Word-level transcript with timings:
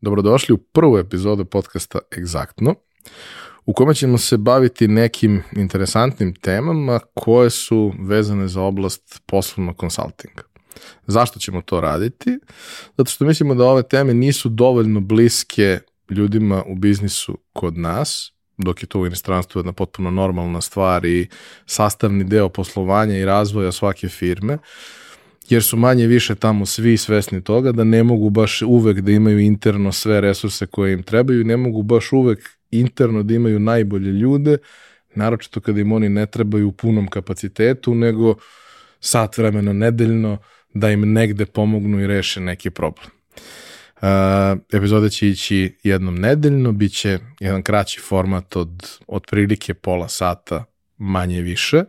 Dobrodošli 0.00 0.52
u 0.52 0.58
prvu 0.58 0.98
epizodu 0.98 1.44
podcasta 1.44 1.98
Egzaktno, 2.18 2.74
u 3.66 3.72
kome 3.72 3.94
ćemo 3.94 4.18
se 4.18 4.36
baviti 4.36 4.88
nekim 4.88 5.42
interesantnim 5.56 6.34
temama 6.34 7.00
koje 7.14 7.50
su 7.50 7.92
vezane 7.98 8.48
za 8.48 8.62
oblast 8.62 9.22
poslovnog 9.26 9.76
konsultinga. 9.76 10.42
Zašto 11.06 11.38
ćemo 11.38 11.62
to 11.62 11.80
raditi? 11.80 12.38
Zato 12.96 13.10
što 13.10 13.24
mislimo 13.24 13.54
da 13.54 13.64
ove 13.64 13.82
teme 13.82 14.14
nisu 14.14 14.48
dovoljno 14.48 15.00
bliske 15.00 15.78
ljudima 16.10 16.64
u 16.66 16.74
biznisu 16.74 17.38
kod 17.52 17.78
nas, 17.78 18.32
dok 18.58 18.82
je 18.82 18.86
to 18.86 19.00
u 19.00 19.06
inostranstvu 19.06 19.58
jedna 19.58 19.72
potpuno 19.72 20.10
normalna 20.10 20.60
stvar 20.60 21.04
i 21.04 21.28
sastavni 21.66 22.24
deo 22.24 22.48
poslovanja 22.48 23.18
i 23.18 23.24
razvoja 23.24 23.72
svake 23.72 24.08
firme, 24.08 24.58
jer 25.50 25.62
su 25.62 25.76
manje 25.76 26.06
više 26.06 26.34
tamo 26.34 26.66
svi 26.66 26.96
svesni 26.96 27.44
toga 27.44 27.72
da 27.72 27.84
ne 27.84 28.02
mogu 28.02 28.30
baš 28.30 28.62
uvek 28.62 29.00
da 29.00 29.12
imaju 29.12 29.38
interno 29.38 29.92
sve 29.92 30.20
resurse 30.20 30.66
koje 30.66 30.92
im 30.92 31.02
trebaju, 31.02 31.44
ne 31.44 31.56
mogu 31.56 31.82
baš 31.82 32.12
uvek 32.12 32.48
interno 32.70 33.22
da 33.22 33.34
imaju 33.34 33.58
najbolje 33.58 34.10
ljude, 34.12 34.58
naročito 35.14 35.60
kada 35.60 35.80
im 35.80 35.92
oni 35.92 36.08
ne 36.08 36.26
trebaju 36.26 36.68
u 36.68 36.72
punom 36.72 37.08
kapacitetu, 37.08 37.94
nego 37.94 38.34
sat 39.00 39.38
vremena 39.38 39.72
nedeljno 39.72 40.38
da 40.74 40.90
im 40.90 41.12
negde 41.12 41.46
pomognu 41.46 42.00
i 42.00 42.06
reše 42.06 42.40
neki 42.40 42.70
problem. 42.70 43.06
Uh, 44.02 44.08
epizoda 44.72 45.08
će 45.08 45.28
ići 45.28 45.76
jednom 45.82 46.14
nedeljno, 46.14 46.72
bit 46.72 46.92
će 46.92 47.18
jedan 47.40 47.62
kraći 47.62 48.00
format 48.00 48.56
od 48.56 48.98
otprilike 49.06 49.74
pola 49.74 50.08
sata 50.08 50.64
manje 50.98 51.42
više 51.42 51.84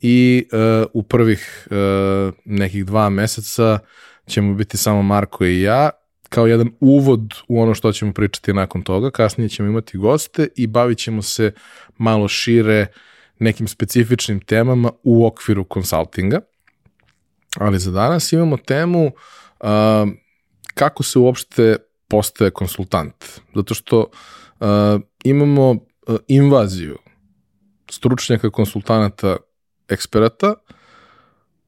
i 0.00 0.48
uh, 0.52 0.86
u 0.92 1.02
prvih 1.02 1.68
uh, 1.70 2.34
nekih 2.44 2.84
dva 2.84 3.10
meseca 3.10 3.78
ćemo 4.26 4.54
biti 4.54 4.76
samo 4.76 5.02
Marko 5.02 5.44
i 5.44 5.62
ja 5.62 5.90
kao 6.28 6.46
jedan 6.46 6.70
uvod 6.80 7.34
u 7.48 7.60
ono 7.62 7.74
što 7.74 7.92
ćemo 7.92 8.12
pričati 8.12 8.52
nakon 8.52 8.82
toga. 8.82 9.10
Kasnije 9.10 9.48
ćemo 9.48 9.68
imati 9.68 9.98
goste 9.98 10.48
i 10.56 10.66
bavit 10.66 10.98
ćemo 10.98 11.22
se 11.22 11.52
malo 11.98 12.28
šire 12.28 12.86
nekim 13.38 13.68
specifičnim 13.68 14.40
temama 14.40 14.90
u 15.02 15.26
okviru 15.26 15.64
konsultinga. 15.64 16.40
Ali 17.56 17.78
za 17.78 17.90
danas 17.90 18.32
imamo 18.32 18.56
temu 18.56 19.06
uh, 19.06 19.68
kako 20.74 21.02
se 21.02 21.18
uopšte 21.18 21.76
postaje 22.08 22.50
konsultant. 22.50 23.24
Zato 23.54 23.74
što 23.74 23.98
uh, 24.00 24.66
imamo 25.24 25.70
uh, 25.70 25.78
invaziju 26.28 26.98
stručnjaka, 27.90 28.50
konsultanata, 28.50 29.36
eksperata, 29.90 30.54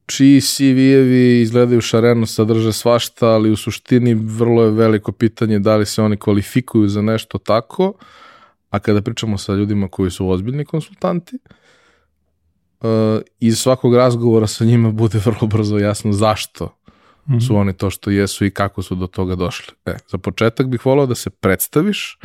čiji 0.05 0.41
CV-evi 0.41 1.41
izgledaju 1.41 1.81
šareno, 1.81 2.25
sadrže 2.25 2.73
svašta, 2.73 3.27
ali 3.27 3.51
u 3.51 3.55
suštini 3.55 4.13
vrlo 4.13 4.63
je 4.63 4.71
veliko 4.71 5.11
pitanje 5.11 5.59
da 5.59 5.75
li 5.75 5.85
se 5.85 6.01
oni 6.01 6.17
kvalifikuju 6.17 6.87
za 6.87 7.01
nešto 7.01 7.37
tako, 7.37 7.93
a 8.69 8.79
kada 8.79 9.01
pričamo 9.01 9.37
sa 9.37 9.53
ljudima 9.53 9.87
koji 9.87 10.11
su 10.11 10.29
ozbiljni 10.29 10.65
konsultanti, 10.65 11.37
uh, 12.81 12.89
iz 13.39 13.59
svakog 13.59 13.95
razgovora 13.95 14.47
sa 14.47 14.65
njima 14.65 14.91
bude 14.91 15.19
vrlo 15.25 15.47
brzo 15.47 15.77
jasno 15.77 16.11
zašto 16.11 16.65
mm 16.65 17.33
-hmm. 17.33 17.47
su 17.47 17.55
oni 17.55 17.73
to 17.73 17.89
što 17.89 18.09
jesu 18.09 18.45
i 18.45 18.51
kako 18.51 18.81
su 18.81 18.95
do 18.95 19.07
toga 19.07 19.35
došli. 19.35 19.73
E, 19.85 19.97
za 20.11 20.17
početak 20.17 20.67
bih 20.67 20.85
volao 20.85 21.05
da 21.05 21.15
se 21.15 21.29
predstaviš 21.29 22.19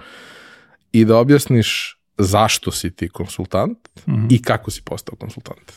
i 0.93 1.05
da 1.05 1.17
objasniš 1.17 1.98
zašto 2.19 2.71
si 2.71 2.91
ti 2.91 3.09
konsultant 3.09 3.79
mm 4.07 4.13
-hmm. 4.13 4.27
i 4.31 4.43
kako 4.43 4.71
si 4.71 4.83
postao 4.83 5.17
konsultant. 5.17 5.73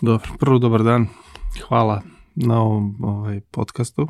Dobro, 0.00 0.30
prvo 0.38 0.58
dobar 0.58 0.82
dan. 0.82 1.06
Hvala 1.68 2.02
na 2.34 2.60
ovom 2.60 2.96
ovaj, 3.04 3.40
podcastu. 3.40 4.08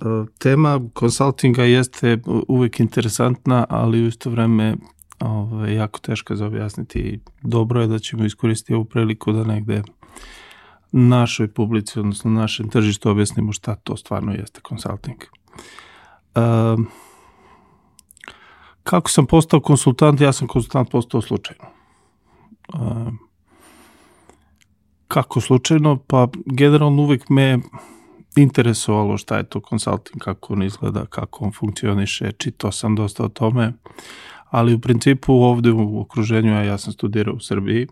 E, 0.00 0.04
tema 0.38 0.80
konsultinga 0.92 1.64
jeste 1.64 2.18
uvek 2.48 2.80
interesantna, 2.80 3.66
ali 3.68 4.02
u 4.02 4.06
isto 4.06 4.30
vreme 4.30 4.76
ovaj, 5.20 5.74
jako 5.74 5.98
teška 6.00 6.36
za 6.36 6.46
objasniti. 6.46 7.20
Dobro 7.42 7.80
je 7.80 7.86
da 7.86 7.98
ćemo 7.98 8.24
iskoristiti 8.24 8.74
ovu 8.74 8.84
priliku 8.84 9.32
da 9.32 9.44
negde 9.44 9.82
našoj 10.92 11.48
publici, 11.48 12.00
odnosno 12.00 12.30
našem 12.30 12.68
tržištu 12.68 13.10
objasnimo 13.10 13.52
šta 13.52 13.74
to 13.74 13.96
stvarno 13.96 14.32
jeste 14.32 14.60
konsulting. 14.60 15.18
Um, 16.34 16.88
kako 18.86 19.10
sam 19.10 19.26
postao 19.26 19.60
konsultant? 19.60 20.20
Ja 20.20 20.32
sam 20.32 20.48
konsultant 20.48 20.90
postao 20.90 21.20
slučajno. 21.20 21.64
Um, 22.74 23.18
kako 25.08 25.40
slučajno? 25.40 25.96
Pa 26.06 26.28
generalno 26.46 27.02
uvek 27.02 27.28
me 27.28 27.58
interesovalo 28.36 29.18
šta 29.18 29.36
je 29.36 29.48
to 29.48 29.60
konsulting, 29.60 30.22
kako 30.22 30.52
on 30.52 30.62
izgleda, 30.62 31.06
kako 31.06 31.44
on 31.44 31.52
funkcioniše, 31.52 32.32
čitao 32.32 32.72
sam 32.72 32.94
dosta 32.94 33.24
o 33.24 33.28
tome, 33.28 33.72
ali 34.50 34.74
u 34.74 34.80
principu 34.80 35.32
ovde 35.32 35.72
u 35.72 36.00
okruženju, 36.00 36.54
a 36.54 36.62
ja 36.62 36.78
sam 36.78 36.92
studirao 36.92 37.34
u 37.34 37.40
Srbiji, 37.40 37.86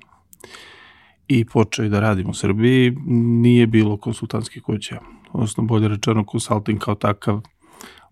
i 1.28 1.44
počeo 1.44 1.88
da 1.88 2.00
radim 2.00 2.31
u 2.31 2.34
Srbiji, 2.34 2.97
nije 3.43 3.66
bilo 3.66 3.97
konsultantskih 3.97 4.62
kuća. 4.62 5.00
Odnosno, 5.33 5.65
bolje 5.65 5.88
rečeno, 5.88 6.25
konsulting 6.25 6.78
kao 6.78 6.94
takav, 6.94 7.41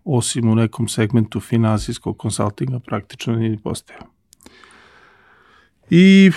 osim 0.05 0.49
u 0.49 0.55
nekom 0.55 0.87
segmentu 0.87 1.39
finansijskog 1.39 2.17
konsultinga, 2.17 2.79
praktično 2.79 3.35
nije 3.35 3.57
postao. 3.57 3.97
I 5.89 6.31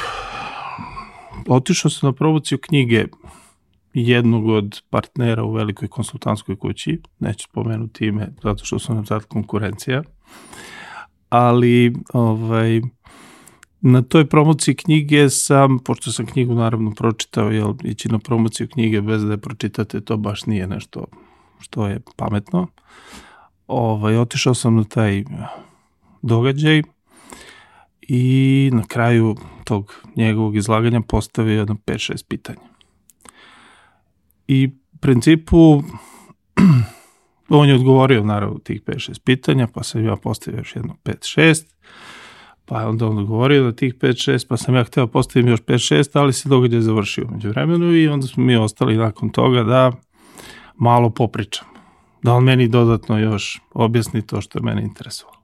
otišao 1.49 1.91
sam 1.91 2.09
na 2.09 2.13
promociju 2.13 2.59
knjige 2.59 3.05
jednog 3.95 4.49
od 4.49 4.83
partnera 4.91 5.45
u 5.45 5.53
velikoj 5.53 5.89
konsultantskoj 5.89 6.57
kući, 6.57 7.01
neću 7.19 7.45
spomenuti 7.45 8.07
ime 8.07 8.33
zato 8.43 8.65
što 8.65 8.79
su 8.79 8.95
nam 8.95 9.07
sad 9.07 9.25
konkurencija, 9.25 10.03
ali 11.29 11.95
ovaj, 12.13 12.81
na 13.81 14.03
toj 14.03 14.27
promociji 14.27 14.75
knjige 14.75 15.31
sam, 15.31 15.79
pošto 15.79 16.13
sam 16.13 16.27
knjigu 16.27 16.55
naravno 16.55 16.91
pročitao, 16.91 17.51
jel, 17.51 17.75
ići 17.85 18.09
na 18.09 18.19
promociju 18.19 18.69
knjige 18.69 19.01
bez 19.01 19.25
da 19.25 19.33
je 19.33 19.39
pročitate, 19.39 20.01
to 20.01 20.17
baš 20.17 20.47
nije 20.47 20.67
nešto 20.67 21.05
što 21.61 21.87
je 21.87 22.01
pametno. 22.17 22.67
Ovaj, 23.67 24.17
otišao 24.17 24.55
sam 24.55 24.77
na 24.77 24.85
taj 24.85 25.25
događaj 26.23 26.83
i 28.01 28.71
na 28.73 28.83
kraju 28.89 29.37
tog 29.65 29.95
njegovog 30.17 30.57
izlaganja 30.57 31.01
postavio 31.09 31.59
jedno 31.59 31.75
5-6 31.87 32.25
pitanja. 32.29 32.69
I 34.49 34.71
principu 35.01 35.83
on 37.49 37.69
je 37.69 37.75
odgovorio 37.75 38.25
naravno 38.25 38.59
tih 38.59 38.83
5-6 38.83 39.19
pitanja, 39.25 39.69
pa 39.75 39.83
sam 39.83 40.05
ja 40.05 40.17
postavio 40.17 40.59
još 40.59 40.77
jedno 40.77 40.97
5-6 41.05 41.65
Pa 42.67 42.89
onda 42.89 43.07
on 43.07 43.19
odgovorio 43.19 43.65
na 43.65 43.73
tih 43.73 43.95
5-6, 43.95 44.49
pa 44.49 44.57
sam 44.57 44.75
ja 44.75 44.85
hteo 44.85 45.07
postaviti 45.07 45.51
još 45.51 45.61
5-6, 45.61 46.11
ali 46.13 46.33
se 46.33 46.49
događaj 46.49 46.81
završio 46.81 47.29
među 47.31 47.49
vremenu 47.49 47.93
i 47.93 48.09
onda 48.09 48.27
smo 48.27 48.45
mi 48.45 48.57
ostali 48.57 48.97
nakon 48.97 49.29
toga 49.31 49.63
da 49.63 49.93
malo 50.77 51.11
popričam. 51.11 51.76
Da 52.23 52.33
on 52.33 52.45
meni 52.45 52.69
dodatno 52.69 53.19
još 53.19 53.61
objasni 53.75 54.27
to 54.27 54.41
što 54.41 54.59
je 54.59 54.63
mene 54.63 54.83
interesovalo. 54.83 55.39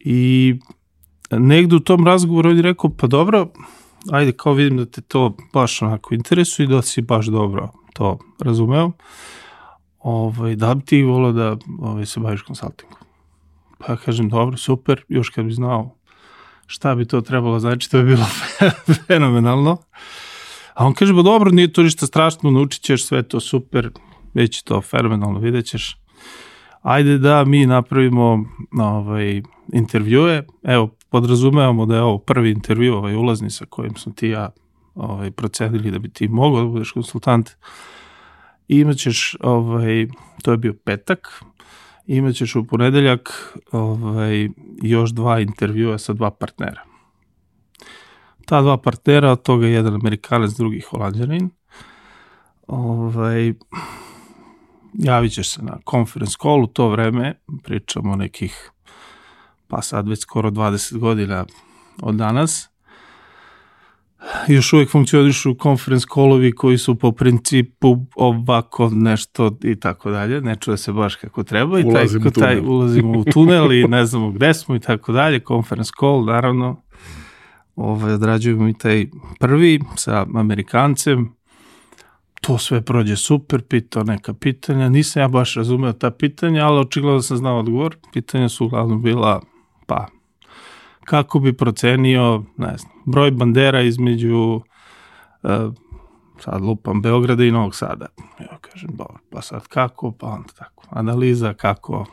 I 0.00 0.54
negde 1.30 1.76
u 1.76 1.80
tom 1.80 2.06
razgovoru 2.06 2.50
on 2.50 2.56
je 2.56 2.62
rekao, 2.62 2.90
pa 2.90 3.06
dobro, 3.06 3.48
ajde 4.10 4.32
kao 4.32 4.52
vidim 4.52 4.76
da 4.76 4.86
te 4.86 5.00
to 5.00 5.36
baš 5.52 5.82
onako 5.82 6.14
interesuje 6.14 6.64
i 6.64 6.68
da 6.68 6.82
si 6.82 7.02
baš 7.02 7.26
dobro 7.26 7.68
to 7.92 8.18
razumeo, 8.38 8.92
ovaj, 9.98 10.56
da 10.56 10.74
bi 10.74 10.84
ti 10.84 11.02
volao 11.02 11.32
da 11.32 11.56
ovaj, 11.78 12.06
se 12.06 12.20
baviš 12.20 12.42
konsultingom. 12.42 12.98
Pa 13.78 13.96
kažem, 13.96 14.28
dobro, 14.28 14.56
super, 14.56 15.04
još 15.08 15.30
kad 15.30 15.44
bi 15.44 15.52
znao 15.52 16.00
šta 16.70 16.94
bi 16.94 17.04
to 17.04 17.20
trebalo 17.20 17.58
znači, 17.60 17.90
to 17.90 17.98
bi 17.98 18.04
bilo 18.04 18.26
fenomenalno. 19.06 19.76
A 20.74 20.86
on 20.86 20.94
kaže, 20.94 21.12
ba 21.12 21.22
dobro, 21.22 21.50
nije 21.50 21.72
to 21.72 21.82
ništa 21.82 22.06
strašno, 22.06 22.50
naučit 22.50 22.82
ćeš 22.82 23.06
sve 23.06 23.22
to 23.22 23.40
super, 23.40 23.90
već 24.34 24.62
to 24.62 24.80
fenomenalno, 24.80 25.38
vidjet 25.38 25.66
ćeš. 25.66 26.00
Ajde 26.82 27.18
da 27.18 27.44
mi 27.44 27.66
napravimo 27.66 28.44
ovaj, 28.80 29.42
intervjue, 29.72 30.44
evo, 30.62 30.90
podrazumevamo 31.10 31.86
da 31.86 31.96
je 31.96 32.02
ovo 32.02 32.18
prvi 32.18 32.50
intervju, 32.50 32.94
ovaj 32.94 33.14
ulazni 33.14 33.50
sa 33.50 33.66
kojim 33.66 33.96
smo 33.96 34.12
ti 34.12 34.28
ja 34.28 34.50
ovaj, 34.94 35.30
procenili 35.30 35.90
da 35.90 35.98
bi 35.98 36.08
ti 36.08 36.28
mogao 36.28 36.62
da 36.62 36.68
budeš 36.68 36.92
konsultant. 36.92 37.50
I 38.68 38.80
imaćeš, 38.80 39.36
ovaj, 39.40 40.06
to 40.42 40.50
je 40.50 40.56
bio 40.56 40.74
petak, 40.84 41.44
imaćeš 42.06 42.56
u 42.56 42.66
ponedeljak 42.66 43.56
ovaj, 43.72 44.48
još 44.82 45.10
dva 45.10 45.40
intervjua 45.40 45.98
sa 45.98 46.12
dva 46.12 46.30
partnera. 46.30 46.82
Ta 48.46 48.62
dva 48.62 48.76
partnera, 48.76 49.32
od 49.32 49.42
toga 49.42 49.66
jedan 49.66 49.94
Amerikanac, 49.94 50.50
drugi 50.50 50.80
Holandjanin, 50.80 51.50
ovaj, 52.66 53.54
javit 54.92 55.32
ćeš 55.32 55.50
se 55.50 55.62
na 55.62 55.78
conference 55.90 56.36
call 56.42 56.62
u 56.62 56.66
to 56.66 56.88
vreme, 56.88 57.34
pričamo 57.62 58.16
nekih, 58.16 58.70
pa 59.68 59.82
sad 59.82 60.08
već 60.08 60.20
skoro 60.20 60.50
20 60.50 60.98
godina 60.98 61.44
od 62.02 62.14
danas, 62.14 62.70
još 64.48 64.72
uvijek 64.72 64.90
funkcionišu 64.90 65.54
conference 65.62 66.06
callovi 66.14 66.52
koji 66.52 66.78
su 66.78 66.94
po 66.94 67.12
principu 67.12 67.96
ovako 68.14 68.90
nešto 68.92 69.58
i 69.62 69.80
tako 69.80 70.10
dalje, 70.10 70.40
ne 70.40 70.56
čuje 70.56 70.76
se 70.76 70.92
baš 70.92 71.14
kako 71.14 71.42
treba 71.42 71.80
i 71.80 71.82
taj, 71.82 71.90
Ulazimo 71.90 72.30
taj, 72.30 72.56
tunel. 72.56 72.72
ulazimo 72.72 73.18
u 73.18 73.24
tunel 73.32 73.72
i 73.72 73.84
ne 73.88 74.06
znamo 74.06 74.30
gde 74.30 74.54
smo 74.54 74.76
i 74.76 74.80
tako 74.80 75.12
dalje, 75.12 75.40
conference 75.48 75.90
call 76.00 76.24
naravno, 76.24 76.82
ovaj, 77.76 78.12
odrađujemo 78.12 78.68
i 78.68 78.74
taj 78.74 79.06
prvi 79.38 79.80
sa 79.96 80.26
Amerikancem, 80.34 81.39
to 82.40 82.58
sve 82.58 82.82
prođe 82.82 83.16
super, 83.16 83.62
pitao 83.62 84.02
neka 84.02 84.34
pitanja, 84.34 84.88
nisam 84.88 85.22
ja 85.22 85.28
baš 85.28 85.54
razumeo 85.54 85.92
ta 85.92 86.10
pitanja, 86.10 86.66
ali 86.66 86.80
očigledno 86.80 87.22
sam 87.22 87.36
znao 87.36 87.58
odgovor, 87.58 87.96
pitanja 88.12 88.48
su 88.48 88.64
uglavnom 88.64 89.02
bila, 89.02 89.40
pa, 89.86 90.06
kako 91.04 91.38
bi 91.38 91.56
procenio, 91.56 92.44
ne 92.56 92.76
znam, 92.76 92.92
broj 93.06 93.30
bandera 93.30 93.80
između 93.80 94.60
uh, 95.42 95.74
sad 96.40 96.62
lupam 96.62 97.02
Beograda 97.02 97.44
i 97.44 97.50
Novog 97.50 97.74
Sada. 97.74 98.06
Ja 98.40 98.58
kažem, 98.60 98.90
dobro, 98.92 99.18
pa 99.30 99.42
sad 99.42 99.66
kako, 99.68 100.12
pa 100.12 100.26
onda 100.26 100.48
tako. 100.58 100.84
Analiza 100.90 101.54
kako, 101.54 102.06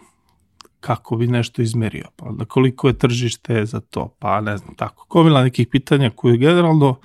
kako 0.79 1.15
bi 1.15 1.27
nešto 1.27 1.61
izmerio, 1.61 2.05
pa 2.15 2.25
onda 2.25 2.45
koliko 2.45 2.87
je 2.87 2.97
tržište 2.97 3.65
za 3.65 3.79
to, 3.79 4.15
pa 4.19 4.41
ne 4.41 4.57
znam, 4.57 4.75
tako. 4.75 5.05
Komila 5.07 5.43
nekih 5.43 5.67
pitanja 5.67 6.11
koje 6.15 6.37
generalno 6.37 6.95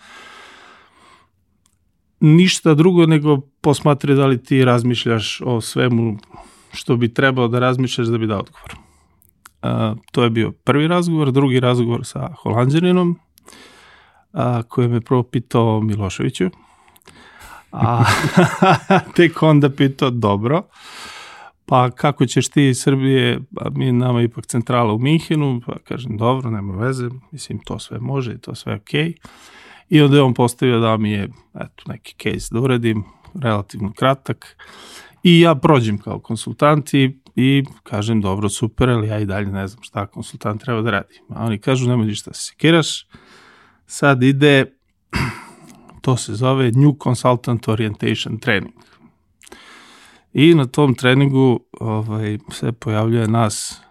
ništa 2.23 2.75
drugo 2.75 3.07
nego 3.07 3.41
posmatri 3.61 4.15
da 4.15 4.27
li 4.27 4.43
ti 4.43 4.65
razmišljaš 4.65 5.41
o 5.45 5.61
svemu 5.61 6.19
što 6.73 6.97
bi 6.97 7.15
trebao 7.15 7.49
da 7.49 7.59
razmišljaš 7.59 8.07
da 8.07 8.19
bi 8.19 8.27
dao 8.27 8.39
odgovor. 8.39 8.77
Uh, 9.63 9.99
to 10.13 10.25
je 10.25 10.31
bio 10.31 10.53
prvi 10.53 10.89
razgovor, 10.89 11.33
drugi 11.33 11.61
razgovor 11.61 12.05
sa 12.05 12.35
Holandjaninom, 12.43 13.19
a, 14.33 14.63
koji 14.63 14.89
me 14.89 15.01
prvo 15.01 15.23
pitao 15.23 15.81
Miloševiću, 15.81 16.51
a 17.73 18.05
tek 19.17 19.43
onda 19.43 19.71
pitao 19.71 20.11
dobro, 20.11 20.63
pa 21.67 21.91
kako 21.91 22.27
ćeš 22.27 22.49
ti 22.49 22.69
iz 22.69 22.83
Srbije, 22.83 23.41
a 23.61 23.71
mi 23.71 23.93
nama 23.93 24.23
ipak 24.23 24.47
centrala 24.47 24.93
u 24.93 24.99
Minhenu, 24.99 25.61
pa 25.67 25.79
kažem 25.79 26.17
dobro, 26.17 26.51
nema 26.51 26.77
veze, 26.77 27.09
mislim 27.31 27.59
to 27.59 27.79
sve 27.79 27.99
može 27.99 28.33
i 28.33 28.39
to 28.39 28.55
sve 28.55 28.75
okej. 28.75 29.09
Okay. 29.09 29.15
I 29.93 30.03
onda 30.03 30.17
je 30.17 30.23
on 30.23 30.35
postavio 30.35 30.81
da 30.81 30.97
mi 30.97 31.11
je 31.11 31.29
eto, 31.55 31.85
neki 31.87 32.15
case 32.23 32.49
da 32.55 32.61
uradim, 32.61 33.05
relativno 33.35 33.93
kratak, 33.93 34.57
i 35.23 35.41
ja 35.41 35.55
prođem 35.55 35.99
kao 35.99 36.19
konsultant 36.19 36.95
i, 36.95 37.19
i 37.37 37.65
kažem 37.83 38.21
dobro, 38.21 38.49
super, 38.49 38.91
ali 38.91 39.09
ja 39.09 39.19
i 39.19 39.27
dalje 39.27 39.47
ne 39.47 39.69
znam 39.69 39.83
šta 39.83 40.07
konsultant 40.07 40.61
treba 40.63 40.83
da 40.83 40.91
radi. 40.91 41.21
A 41.29 41.45
oni 41.45 41.59
kažu 41.59 41.89
nemoj 41.89 42.07
ništa 42.07 42.31
da 42.31 42.35
se 42.35 42.45
sekiraš, 42.45 43.07
sad 43.87 44.23
ide, 44.23 44.65
to 46.03 46.17
se 46.17 46.35
zove 46.35 46.71
New 46.71 46.97
Consultant 47.03 47.69
Orientation 47.69 48.39
Training. 48.39 48.75
I 50.33 50.55
na 50.55 50.67
tom 50.67 50.95
treningu 50.95 51.61
ovaj, 51.81 52.39
se 52.53 52.73
pojavljuje 52.73 53.29
nas 53.29 53.83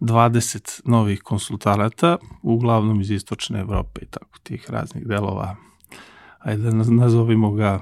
20 0.00 0.80
novih 0.84 1.22
konsultanata, 1.22 2.16
uglavnom 2.42 3.00
iz 3.00 3.10
istočne 3.10 3.60
Evrope 3.60 4.00
i 4.02 4.06
tako 4.06 4.38
tih 4.42 4.70
raznih 4.70 5.06
delova, 5.06 5.56
ajde 6.38 6.72
nazovimo 6.72 7.52
ga 7.52 7.80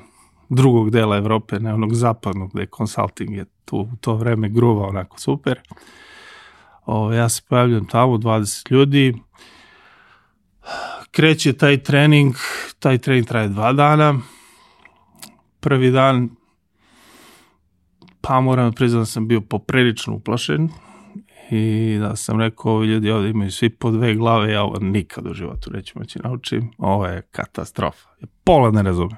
drugog 0.49 0.91
dela 0.91 1.17
Evrope, 1.17 1.61
ne 1.61 1.75
onog 1.75 1.94
zapadnog, 1.94 2.50
gde 2.53 2.67
consulting 2.76 3.37
je 3.37 3.44
tu 3.65 3.76
u 3.76 3.97
to 4.00 4.15
vreme 4.15 4.49
gruva 4.49 4.87
onako 4.87 5.20
super. 5.20 5.61
O, 6.87 7.12
ja 7.12 7.29
se 7.29 7.43
pojavljam 7.49 7.87
tamo, 7.87 8.17
20 8.17 8.73
ljudi, 8.73 9.15
kreće 11.11 11.53
taj 11.53 11.82
trening, 11.82 12.35
taj 12.79 12.99
trening 12.99 13.26
traje 13.26 13.49
dva 13.49 13.73
dana, 13.73 14.20
prvi 15.61 15.91
dan, 15.91 16.31
pa 18.20 18.41
moram 18.41 18.70
da 18.70 18.75
priznam 18.75 19.03
da 19.03 19.06
sam 19.06 19.29
bio 19.29 19.41
poprilično 19.41 20.15
uplašen 20.15 20.69
i 21.50 21.96
da 22.00 22.16
sam 22.16 22.40
rekao, 22.40 22.72
ovi 22.72 22.86
ljudi 22.86 23.10
ovde 23.10 23.28
imaju 23.28 23.50
svi 23.50 23.70
po 23.70 23.90
dve 23.90 24.14
glave, 24.14 24.52
ja 24.52 24.62
ovo 24.62 24.78
nikad 24.80 25.26
u 25.26 25.34
životu 25.34 25.70
neću 25.72 25.98
moći 25.98 26.18
naučim, 26.18 26.70
ovo 26.78 27.06
je 27.06 27.22
katastrofa, 27.22 28.08
pola 28.44 28.70
ne 28.70 28.82
razumem. 28.82 29.16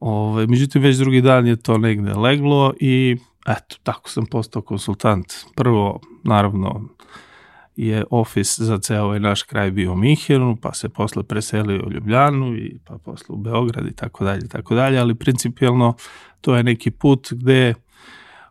Ove, 0.00 0.46
međutim, 0.46 0.82
već 0.82 0.96
drugi 0.96 1.20
dan 1.20 1.46
je 1.46 1.56
to 1.56 1.78
negde 1.78 2.14
leglo 2.14 2.74
i 2.80 3.16
eto, 3.48 3.76
tako 3.82 4.10
sam 4.10 4.26
postao 4.26 4.62
konsultant. 4.62 5.32
Prvo, 5.56 6.00
naravno, 6.24 6.88
je 7.78 8.04
ofis 8.10 8.60
za 8.60 8.78
ceo 8.78 9.04
ovaj 9.04 9.20
naš 9.20 9.42
kraj 9.42 9.70
bio 9.70 9.92
u 9.92 9.96
Minhenu, 9.96 10.56
pa 10.62 10.72
se 10.72 10.88
posle 10.88 11.22
preselio 11.22 11.86
u 11.86 11.92
Ljubljanu 11.92 12.56
i 12.56 12.78
pa 12.84 12.98
posle 12.98 13.34
u 13.34 13.38
Beograd 13.38 13.86
i 13.86 13.96
tako 13.96 14.24
dalje 14.24 14.48
tako 14.48 14.74
dalje, 14.74 14.98
ali 14.98 15.14
principijalno 15.14 15.94
to 16.40 16.56
je 16.56 16.62
neki 16.62 16.90
put 16.90 17.28
gde 17.30 17.74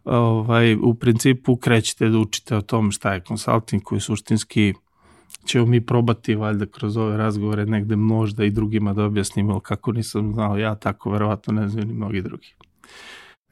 ovaj, 0.07 0.75
u 0.75 0.93
principu 0.93 1.55
krećete 1.55 2.09
da 2.09 2.17
učite 2.17 2.55
o 2.55 2.61
tom 2.61 2.91
šta 2.91 3.13
je 3.13 3.21
konsulting 3.21 3.83
koji 3.83 4.01
suštinski 4.01 4.73
ćemo 5.45 5.65
mi 5.65 5.81
probati 5.81 6.35
valjda 6.35 6.65
kroz 6.65 6.97
ove 6.97 7.17
razgovore 7.17 7.65
negde 7.65 7.95
možda 7.95 8.45
i 8.45 8.51
drugima 8.51 8.93
da 8.93 9.03
objasnimo, 9.03 9.51
ali 9.51 9.61
kako 9.63 9.91
nisam 9.91 10.33
znao 10.33 10.57
ja, 10.57 10.75
tako 10.75 11.11
verovatno 11.11 11.53
ne 11.53 11.67
znaju 11.67 11.87
ni 11.87 11.93
mnogi 11.93 12.21
drugi. 12.21 12.53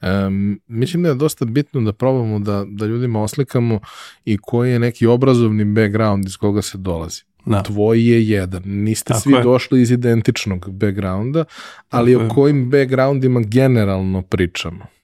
Um, 0.02 0.60
mislim 0.66 1.02
da 1.02 1.08
je 1.08 1.14
dosta 1.14 1.44
bitno 1.44 1.80
da 1.80 1.92
probamo 1.92 2.38
da, 2.38 2.64
da 2.68 2.86
ljudima 2.86 3.22
oslikamo 3.22 3.80
i 4.24 4.38
koji 4.42 4.72
je 4.72 4.78
neki 4.78 5.06
obrazovni 5.06 5.64
background 5.64 6.26
iz 6.26 6.36
koga 6.36 6.62
se 6.62 6.78
dolazi. 6.78 7.22
Da. 7.46 7.62
Tvoj 7.62 8.10
je 8.10 8.28
jedan. 8.28 8.62
Niste 8.64 9.08
Tako 9.08 9.20
svi 9.20 9.32
je. 9.32 9.42
došli 9.42 9.82
iz 9.82 9.90
identičnog 9.90 10.70
backgrounda, 10.70 11.44
ali 11.90 12.12
Tako 12.12 12.22
o 12.22 12.24
je. 12.24 12.30
kojim 12.30 12.70
backgroundima 12.70 13.40
generalno 13.40 14.22
pričamo. 14.22 14.95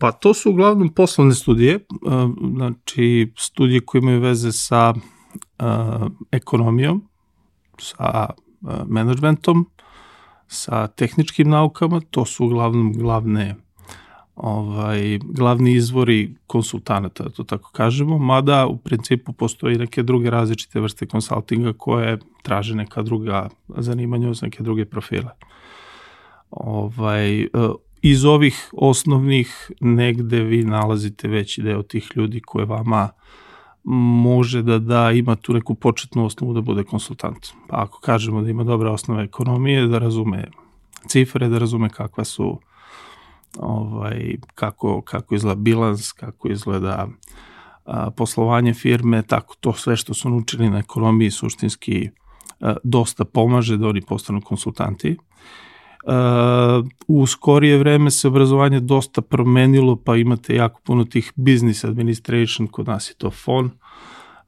Pa 0.00 0.12
to 0.12 0.34
su 0.34 0.50
uglavnom 0.50 0.88
poslovne 0.88 1.34
studije, 1.34 1.78
znači 2.56 3.32
studije 3.36 3.80
koje 3.80 3.98
imaju 3.98 4.20
veze 4.20 4.52
sa 4.52 4.94
ekonomijom, 6.32 7.08
sa 7.78 8.26
managementom, 8.86 9.66
sa 10.46 10.86
tehničkim 10.86 11.48
naukama, 11.48 12.00
to 12.00 12.24
su 12.24 12.44
uglavnom 12.46 12.92
glavne 12.92 13.56
ovaj, 14.36 15.18
glavni 15.24 15.72
izvori 15.72 16.34
konsultanata, 16.46 17.24
da 17.24 17.30
to 17.30 17.44
tako 17.44 17.70
kažemo, 17.72 18.18
mada 18.18 18.66
u 18.66 18.76
principu 18.76 19.32
postoji 19.32 19.78
neke 19.78 20.02
druge 20.02 20.30
različite 20.30 20.80
vrste 20.80 21.06
konsultinga 21.06 21.72
koje 21.72 22.18
traže 22.42 22.74
neka 22.74 23.02
druga 23.02 23.48
zanimanja 23.68 24.30
uz 24.30 24.42
neke 24.42 24.62
druge 24.62 24.84
profile. 24.84 25.30
Ovaj, 26.50 27.48
iz 28.02 28.24
ovih 28.24 28.70
osnovnih 28.72 29.70
negde 29.80 30.40
vi 30.40 30.64
nalazite 30.64 31.28
veći 31.28 31.62
deo 31.62 31.82
tih 31.82 32.10
ljudi 32.16 32.40
koje 32.40 32.64
vama 32.64 33.08
može 33.84 34.62
da 34.62 34.78
da 34.78 35.10
ima 35.10 35.36
tu 35.36 35.52
neku 35.52 35.74
početnu 35.74 36.24
osnovu 36.24 36.54
da 36.54 36.60
bude 36.60 36.84
konsultant. 36.84 37.46
Pa 37.68 37.82
ako 37.82 38.00
kažemo 38.00 38.42
da 38.42 38.50
ima 38.50 38.64
dobre 38.64 38.88
osnove 38.90 39.24
ekonomije, 39.24 39.86
da 39.86 39.98
razume 39.98 40.50
cifre, 41.08 41.48
da 41.48 41.58
razume 41.58 41.88
kakva 41.88 42.24
su 42.24 42.60
ovaj, 43.58 44.36
kako, 44.54 45.02
kako 45.02 45.34
izgleda 45.34 45.60
bilans, 45.60 46.12
kako 46.12 46.48
izgleda 46.48 47.08
a, 47.84 48.10
poslovanje 48.10 48.74
firme, 48.74 49.22
tako 49.22 49.54
to 49.60 49.72
sve 49.72 49.96
što 49.96 50.14
su 50.14 50.30
naučili 50.30 50.70
na 50.70 50.78
ekonomiji 50.78 51.30
suštinski 51.30 52.08
a, 52.60 52.74
dosta 52.84 53.24
pomaže 53.24 53.76
da 53.76 53.88
oni 53.88 54.00
postanu 54.00 54.40
konsultanti. 54.40 55.16
U 57.06 57.26
skorije 57.26 57.78
vreme 57.78 58.10
se 58.10 58.28
obrazovanje 58.28 58.80
dosta 58.80 59.22
promenilo, 59.22 59.96
pa 59.96 60.16
imate 60.16 60.54
jako 60.54 60.80
puno 60.84 61.04
tih 61.04 61.32
business 61.36 61.84
administration, 61.84 62.68
kod 62.68 62.88
nas 62.88 63.10
je 63.10 63.14
to 63.14 63.30
FON, 63.30 63.70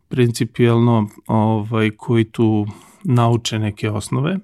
principijalno 0.08 1.08
ovaj, 1.26 1.90
koji 1.90 2.24
tu 2.24 2.66
nauče 3.04 3.58
neke 3.58 3.90
osnove. 3.90 4.38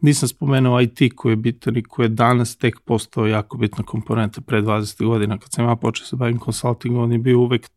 Nisam 0.00 0.28
spomenuo 0.28 0.80
IT 0.80 0.98
koji 1.16 1.32
je 1.32 1.36
bitan 1.36 1.76
i 1.76 1.82
koji 1.82 2.04
je 2.04 2.08
danas 2.08 2.56
tek 2.56 2.80
postao 2.80 3.26
jako 3.26 3.56
bitna 3.56 3.84
komponenta 3.84 4.40
pre 4.40 4.62
20 4.62 5.04
godina. 5.04 5.38
Kad 5.38 5.52
sam 5.52 5.64
ja 5.64 5.76
počeo 5.76 6.06
se 6.06 6.16
bavim 6.16 6.38
konsultingom, 6.38 7.02
on 7.02 7.12
je 7.12 7.18
bio 7.18 7.38
uvek 7.38 7.70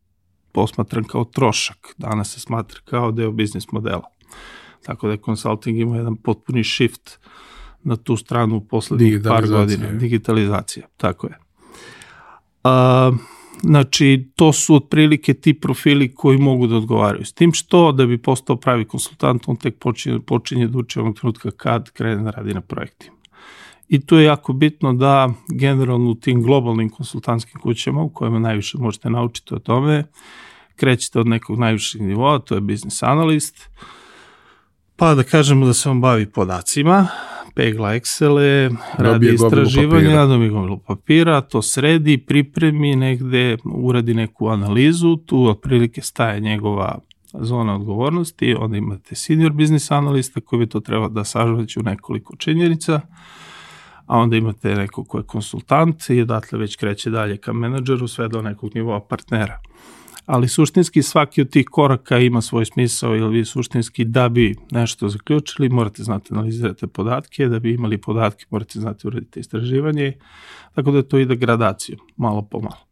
posmatran 0.51 1.03
kao 1.03 1.25
trošak. 1.25 1.95
Danas 1.97 2.33
se 2.33 2.39
smatra 2.39 2.79
kao 2.85 3.11
deo 3.11 3.31
biznis 3.31 3.71
modela. 3.71 4.09
Tako 4.85 5.07
da 5.07 5.13
je 5.13 5.17
konsulting 5.17 5.79
imao 5.79 5.95
jedan 5.95 6.15
potpuni 6.15 6.63
shift 6.63 7.19
na 7.83 7.95
tu 7.95 8.17
stranu 8.17 8.55
u 8.55 8.61
poslednjih 8.61 9.19
par 9.27 9.47
godina. 9.47 9.91
Digitalizacija, 9.91 10.87
tako 10.97 11.27
je. 11.27 11.37
A, 12.63 13.11
znači, 13.61 14.29
to 14.35 14.53
su 14.53 14.75
otprilike 14.75 15.33
ti 15.33 15.53
profili 15.53 16.15
koji 16.15 16.37
mogu 16.37 16.67
da 16.67 16.75
odgovaraju. 16.75 17.25
S 17.25 17.33
tim 17.33 17.53
što, 17.53 17.91
da 17.91 18.05
bi 18.05 18.17
postao 18.17 18.55
pravi 18.55 18.85
konsultant, 18.85 19.43
on 19.47 19.55
tek 19.55 19.79
počinje, 19.79 20.19
počinje 20.19 20.67
da 20.67 20.77
uči 20.77 20.99
ovog 20.99 21.19
trenutka 21.19 21.51
kad 21.51 21.89
krene 21.91 22.23
da 22.23 22.29
radi 22.29 22.53
na 22.53 22.61
projektima. 22.61 23.15
I 23.89 24.05
tu 24.05 24.17
je 24.17 24.25
jako 24.25 24.53
bitno 24.53 24.93
da 24.93 25.29
generalno 25.47 26.11
u 26.11 26.15
tim 26.15 26.43
globalnim 26.43 26.89
konsultantskim 26.89 27.61
kućama 27.61 28.01
u 28.01 28.09
kojima 28.09 28.39
najviše 28.39 28.77
možete 28.77 29.09
naučiti 29.09 29.55
o 29.55 29.59
tome, 29.59 30.03
krećete 30.75 31.19
od 31.19 31.27
nekog 31.27 31.59
najvišeg 31.59 32.01
nivoa, 32.01 32.39
to 32.39 32.55
je 32.55 32.61
business 32.61 33.03
analyst, 33.03 33.69
Pa 34.99 35.15
da 35.15 35.23
kažemo 35.23 35.65
da 35.65 35.73
se 35.73 35.89
on 35.89 36.01
bavi 36.01 36.25
podacima, 36.25 37.07
pegla 37.59 37.95
Excele, 37.95 38.69
radi 38.97 39.27
papira. 39.37 40.25
dobije 40.25 40.49
gomilu 40.49 40.77
papira, 40.77 41.41
to 41.41 41.61
sredi, 41.61 42.17
pripremi 42.17 42.95
negde, 42.95 43.57
uradi 43.65 44.13
neku 44.13 44.47
analizu, 44.47 45.17
tu 45.17 45.45
otprilike 45.49 46.01
staje 46.01 46.39
njegova 46.39 46.99
zona 47.33 47.75
odgovornosti, 47.75 48.55
onda 48.59 48.77
imate 48.77 49.15
senior 49.15 49.51
business 49.51 49.91
analista 49.91 50.41
koji 50.41 50.59
bi 50.59 50.69
to 50.69 50.79
trebao 50.79 51.09
da 51.09 51.23
sažvaće 51.23 51.79
u 51.79 51.83
nekoliko 51.83 52.35
činjenica, 52.35 53.01
a 54.05 54.17
onda 54.17 54.37
imate 54.37 54.75
neko 54.75 55.03
ko 55.03 55.17
je 55.17 55.23
konsultant 55.23 56.09
i 56.09 56.21
odatle 56.21 56.59
već 56.59 56.75
kreće 56.75 57.09
dalje 57.09 57.37
ka 57.37 57.53
menadžeru 57.53 58.07
sve 58.07 58.27
do 58.27 58.41
nekog 58.41 58.75
nivoa 58.75 58.99
partnera. 58.99 59.59
Ali 60.29 60.47
suštinski 60.47 61.01
svaki 61.03 61.41
od 61.41 61.49
tih 61.49 61.65
koraka 61.71 62.17
ima 62.17 62.41
svoj 62.41 62.65
smisao 62.65 63.15
ili 63.15 63.37
vi 63.37 63.45
suštinski 63.45 64.05
da 64.05 64.29
bi 64.29 64.55
nešto 64.71 65.09
zaključili 65.09 65.69
morate 65.69 66.03
znati 66.03 66.33
analizirate 66.33 66.87
podatke, 66.87 67.47
da 67.47 67.59
bi 67.59 67.73
imali 67.73 67.97
podatke 67.97 68.45
morate 68.49 68.79
znati 68.79 69.07
uraditi 69.07 69.39
istraživanje, 69.39 70.13
tako 70.75 70.91
da 70.91 71.03
to 71.03 71.17
ide 71.17 71.35
gradacijom, 71.35 71.99
malo 72.17 72.41
po 72.41 72.59
malo. 72.59 72.85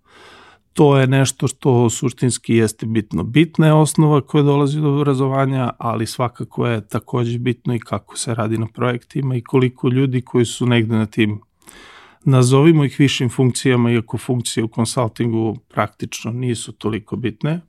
To 0.74 0.98
je 0.98 1.08
nešto 1.08 1.48
što 1.48 1.90
suštinski 1.90 2.56
jeste 2.56 2.86
bitno. 2.86 3.24
Bitna 3.24 3.68
je 3.68 3.74
osnova 3.74 4.22
koja 4.22 4.44
dolazi 4.44 4.82
do 4.82 4.94
obrazovanja, 4.94 5.70
ali 5.78 6.06
svakako 6.06 6.68
je 6.68 6.88
takođe 6.88 7.40
bitno 7.40 7.76
i 7.76 7.80
kako 7.80 8.18
se 8.18 8.36
radi 8.36 8.58
na 8.58 8.68
projektima 8.74 9.36
i 9.36 9.42
koliko 9.42 9.90
ljudi 9.90 10.22
koji 10.22 10.46
su 10.46 10.66
negde 10.66 10.96
na 10.96 11.06
tim 11.06 11.42
nazovimo 12.26 12.86
ih 12.86 13.00
višim 13.00 13.30
funkcijama, 13.30 13.92
iako 13.92 14.18
funkcije 14.18 14.64
u 14.64 14.68
konsultingu 14.68 15.58
praktično 15.68 16.32
nisu 16.32 16.72
toliko 16.72 17.16
bitne, 17.16 17.62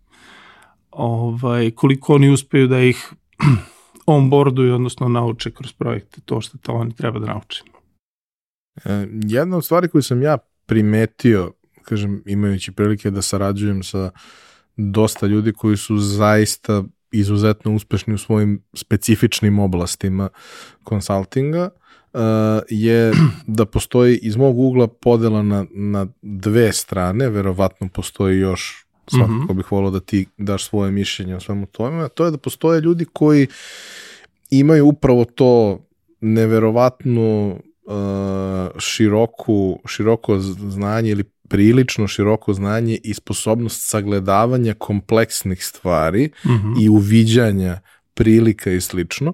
ovaj, 0.91 1.71
koliko 1.71 2.15
oni 2.15 2.31
uspeju 2.31 2.67
da 2.67 2.81
ih 2.81 3.13
onboarduju, 4.07 4.75
odnosno 4.75 5.09
nauče 5.09 5.51
kroz 5.51 5.73
projekte, 5.73 6.21
to 6.25 6.41
što 6.41 6.59
to 6.59 6.73
oni 6.73 6.95
treba 6.95 7.19
da 7.19 7.27
nauče. 7.27 7.63
E, 8.85 9.07
Jedna 9.23 9.57
od 9.57 9.65
stvari 9.65 9.89
koju 9.89 10.03
sam 10.03 10.23
ja 10.23 10.39
primetio, 10.67 11.53
kažem, 11.83 12.23
imajući 12.27 12.73
prilike 12.73 13.11
da 13.11 13.23
sarađujem 13.23 13.83
sa 13.83 14.11
dosta 14.77 15.27
ljudi 15.27 15.53
koji 15.53 15.77
su 15.77 15.99
zaista 15.99 16.85
izuzetno 17.13 17.75
uspešni 17.75 18.15
u 18.15 18.19
svojim 18.19 18.63
specifičnim 18.75 19.59
oblastima 19.59 20.29
konsultinga, 20.85 21.71
je 22.69 23.13
da 23.47 23.67
postoji 23.67 24.19
iz 24.23 24.37
mog 24.37 24.59
ugla 24.59 24.87
podela 24.87 25.43
na, 25.43 25.67
na 25.71 26.07
dve 26.23 26.73
strane, 26.73 27.29
verovatno 27.29 27.89
postoji 27.89 28.39
još 28.39 28.87
svakako 29.11 29.33
mm 29.33 29.47
-hmm. 29.49 29.57
bih 29.57 29.73
volao 29.73 29.91
da 29.91 30.01
ti 30.01 30.27
daš 30.37 30.69
svoje 30.69 30.91
mišljenje 30.91 31.37
o 31.37 31.41
svemu 31.41 31.67
tome, 31.67 32.05
a 32.05 32.09
to 32.09 32.25
je 32.25 32.31
da 32.31 32.39
postoje 32.39 32.81
ljudi 32.81 33.05
koji 33.13 33.47
imaju 34.51 34.87
upravo 34.87 35.25
to 35.25 35.81
neverovatno 36.21 37.49
uh, 37.49 37.95
široku, 38.79 39.81
široko 39.87 40.39
znanje 40.39 41.11
ili 41.11 41.25
prilično 41.49 42.09
široko 42.09 42.55
znanje 42.55 42.99
i 43.05 43.15
sposobnost 43.15 43.89
sagledavanja 43.89 44.75
kompleksnih 44.75 45.65
stvari 45.65 46.31
mm 46.45 46.49
-hmm. 46.49 46.85
i 46.85 46.89
uviđanja 46.89 47.81
prilika 48.15 48.71
i 48.71 48.81
slično 48.81 49.33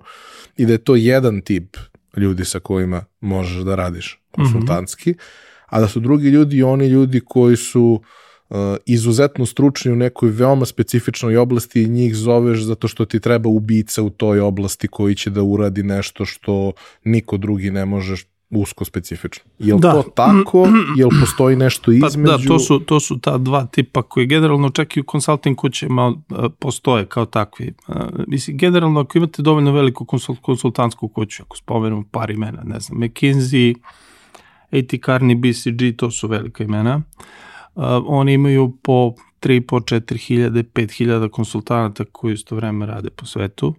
i 0.57 0.67
da 0.67 0.73
je 0.73 0.79
to 0.79 0.97
jedan 0.97 1.41
tip 1.41 1.77
ljudi 2.17 2.45
sa 2.45 2.61
kojima 2.61 3.05
možeš 3.21 3.63
da 3.63 3.75
radiš 3.75 4.21
konsultantski, 4.31 5.11
mm 5.11 5.15
-hmm. 5.15 5.67
a 5.67 5.81
da 5.81 5.89
su 5.89 6.01
drugi 6.01 6.29
ljudi 6.29 6.63
oni 6.63 6.87
ljudi 6.87 7.21
koji 7.21 7.57
su 7.57 8.03
uh, 8.49 8.57
izuzetno 8.87 9.47
stručni 9.47 9.93
u 9.93 9.97
nekoj 9.97 10.31
veoma 10.31 10.67
specifičnoj 10.67 11.37
oblasti 11.37 11.83
i 11.83 11.89
njih 11.89 12.17
zoveš 12.17 12.61
zato 12.63 12.89
što 12.89 13.05
ti 13.05 13.21
treba 13.21 13.49
ubica 13.49 14.03
u 14.03 14.11
toj 14.11 14.41
oblasti 14.41 14.89
koji 14.89 15.15
će 15.15 15.31
da 15.31 15.43
uradi 15.43 15.83
nešto 15.83 16.25
što 16.25 16.73
niko 17.05 17.37
drugi 17.37 17.71
ne 17.71 17.85
može 17.85 18.17
usko 18.61 18.85
specifično. 18.85 19.45
Je 19.59 19.75
li 19.75 19.81
da. 19.81 19.93
to 19.93 20.03
tako? 20.03 20.69
Je 20.97 21.05
li 21.05 21.11
postoji 21.21 21.57
nešto 21.57 21.93
između? 21.93 22.33
Pa 22.33 22.37
da, 22.37 22.49
to 22.49 22.59
su, 22.59 22.81
to 22.81 23.01
su 23.01 23.19
ta 23.19 23.39
dva 23.39 23.67
tipa 23.67 24.03
koji 24.03 24.27
generalno 24.27 24.71
čak 24.71 24.97
i 24.97 25.01
u 25.01 25.05
consulting 25.11 25.57
kućama 25.57 26.15
postoje 26.59 27.07
kao 27.07 27.27
takvi. 27.27 27.75
Mislim, 28.27 28.57
generalno 28.57 29.01
ako 29.01 29.19
imate 29.19 29.43
dovoljno 29.43 29.73
veliku 29.73 30.05
konsult, 30.05 30.39
konsultantsku 30.43 31.09
kuću, 31.09 31.43
ako 31.43 31.57
spomenemo 31.57 32.05
par 32.11 32.31
imena, 32.31 32.63
ne 32.65 32.81
znam, 32.81 33.01
McKinsey, 33.01 33.75
AT 34.71 34.93
Carney, 35.07 35.37
BCG, 35.37 35.97
to 35.97 36.11
su 36.11 36.29
velika 36.29 36.65
imena. 36.65 37.03
Oni 38.07 38.33
imaju 38.33 38.77
po 38.83 39.15
3, 39.41 39.61
po 39.61 39.81
4 39.81 40.17
hiljade, 40.27 40.63
5 40.63 40.93
hiljada 40.93 41.29
konsultanata 41.29 42.05
koji 42.13 42.35
isto 42.35 42.57
vreme 42.57 42.87
rade 42.87 43.11
po 43.11 43.27
svetu 43.27 43.75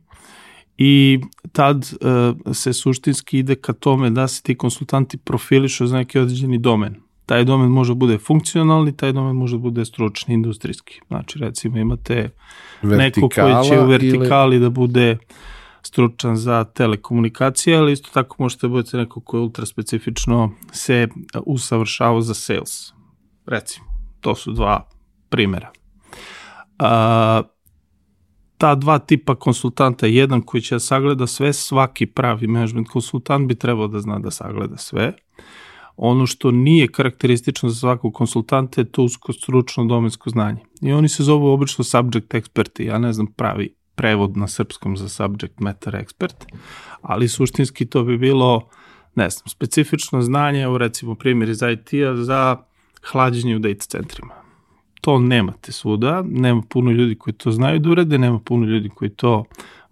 i 0.77 1.19
tad 1.51 1.77
uh, 1.77 2.53
se 2.55 2.73
suštinski 2.73 3.39
ide 3.39 3.55
ka 3.55 3.73
tome 3.73 4.09
da 4.09 4.27
se 4.27 4.43
ti 4.43 4.57
konsultanti 4.57 5.17
profilišu 5.17 5.87
za 5.87 5.97
neki 5.97 6.19
određeni 6.19 6.57
domen. 6.57 6.95
Taj 7.25 7.43
domen 7.43 7.69
može 7.69 7.93
da 7.93 7.95
bude 7.95 8.17
funkcionalni, 8.17 8.97
taj 8.97 9.11
domen 9.11 9.35
može 9.35 9.55
da 9.55 9.61
bude 9.61 9.85
stručni, 9.85 10.33
industrijski. 10.33 11.01
Znači, 11.07 11.39
recimo, 11.39 11.77
imate 11.77 12.29
Vertikala 12.81 13.03
neko 13.03 13.29
koji 13.29 13.69
će 13.69 13.79
u 13.79 13.87
vertikali 13.87 14.55
ili... 14.55 14.63
da 14.63 14.69
bude 14.69 15.17
stručan 15.81 16.35
za 16.35 16.63
telekomunikacije, 16.63 17.77
ali 17.77 17.91
isto 17.91 18.09
tako 18.13 18.35
možete 18.39 18.67
da 18.67 18.71
budete 18.71 18.97
neko 18.97 19.21
koji 19.21 19.41
ultra 19.41 19.65
specifično 19.65 20.51
se 20.71 21.07
usavršava 21.45 22.21
za 22.21 22.33
sales. 22.33 22.93
Recimo, 23.45 23.85
to 24.21 24.35
su 24.35 24.51
dva 24.51 24.87
primera. 25.29 25.71
Uh, 26.79 27.45
ta 28.65 28.75
dva 28.75 28.99
tipa 28.99 29.35
konsultanta, 29.35 30.07
jedan 30.07 30.41
koji 30.41 30.61
će 30.61 30.75
da 30.75 30.79
sagleda 30.79 31.27
sve, 31.27 31.53
svaki 31.53 32.05
pravi 32.05 32.47
management 32.47 32.87
konsultant 32.89 33.47
bi 33.47 33.55
trebao 33.55 33.87
da 33.87 33.99
zna 33.99 34.19
da 34.19 34.31
sagleda 34.31 34.77
sve. 34.77 35.13
Ono 35.97 36.25
što 36.25 36.51
nije 36.51 36.87
karakteristično 36.87 37.69
za 37.69 37.75
svakog 37.75 38.13
konsultanta 38.13 38.81
je 38.81 38.91
to 38.91 39.03
usko 39.03 39.33
stručno 39.33 39.85
domensko 39.85 40.29
znanje. 40.29 40.63
I 40.81 40.93
oni 40.93 41.09
se 41.09 41.23
zovu 41.23 41.47
obično 41.47 41.83
subject 41.83 42.33
experti, 42.33 42.87
ja 42.87 42.97
ne 42.99 43.13
znam 43.13 43.27
pravi 43.27 43.75
prevod 43.95 44.37
na 44.37 44.47
srpskom 44.47 44.97
za 44.97 45.09
subject 45.09 45.59
matter 45.59 45.93
expert, 45.93 46.45
ali 47.01 47.27
suštinski 47.27 47.85
to 47.85 48.03
bi 48.03 48.17
bilo, 48.17 48.69
ne 49.15 49.29
znam, 49.29 49.47
specifično 49.47 50.21
znanje, 50.21 50.61
evo 50.61 50.77
recimo 50.77 51.15
primjer 51.15 51.49
iz 51.49 51.61
IT-a 51.61 52.15
za 52.15 52.57
hlađenje 53.11 53.55
u 53.55 53.59
data 53.59 53.85
centrima 53.85 54.44
to 55.05 55.19
nemate 55.19 55.71
svuda, 55.71 56.23
nema 56.27 56.61
puno 56.69 56.91
ljudi 56.91 57.15
koji 57.15 57.33
to 57.33 57.51
znaju 57.51 57.79
da 57.79 57.89
urede, 57.89 58.17
nema 58.17 58.39
puno 58.39 58.65
ljudi 58.65 58.89
koji 58.89 59.09
to 59.09 59.43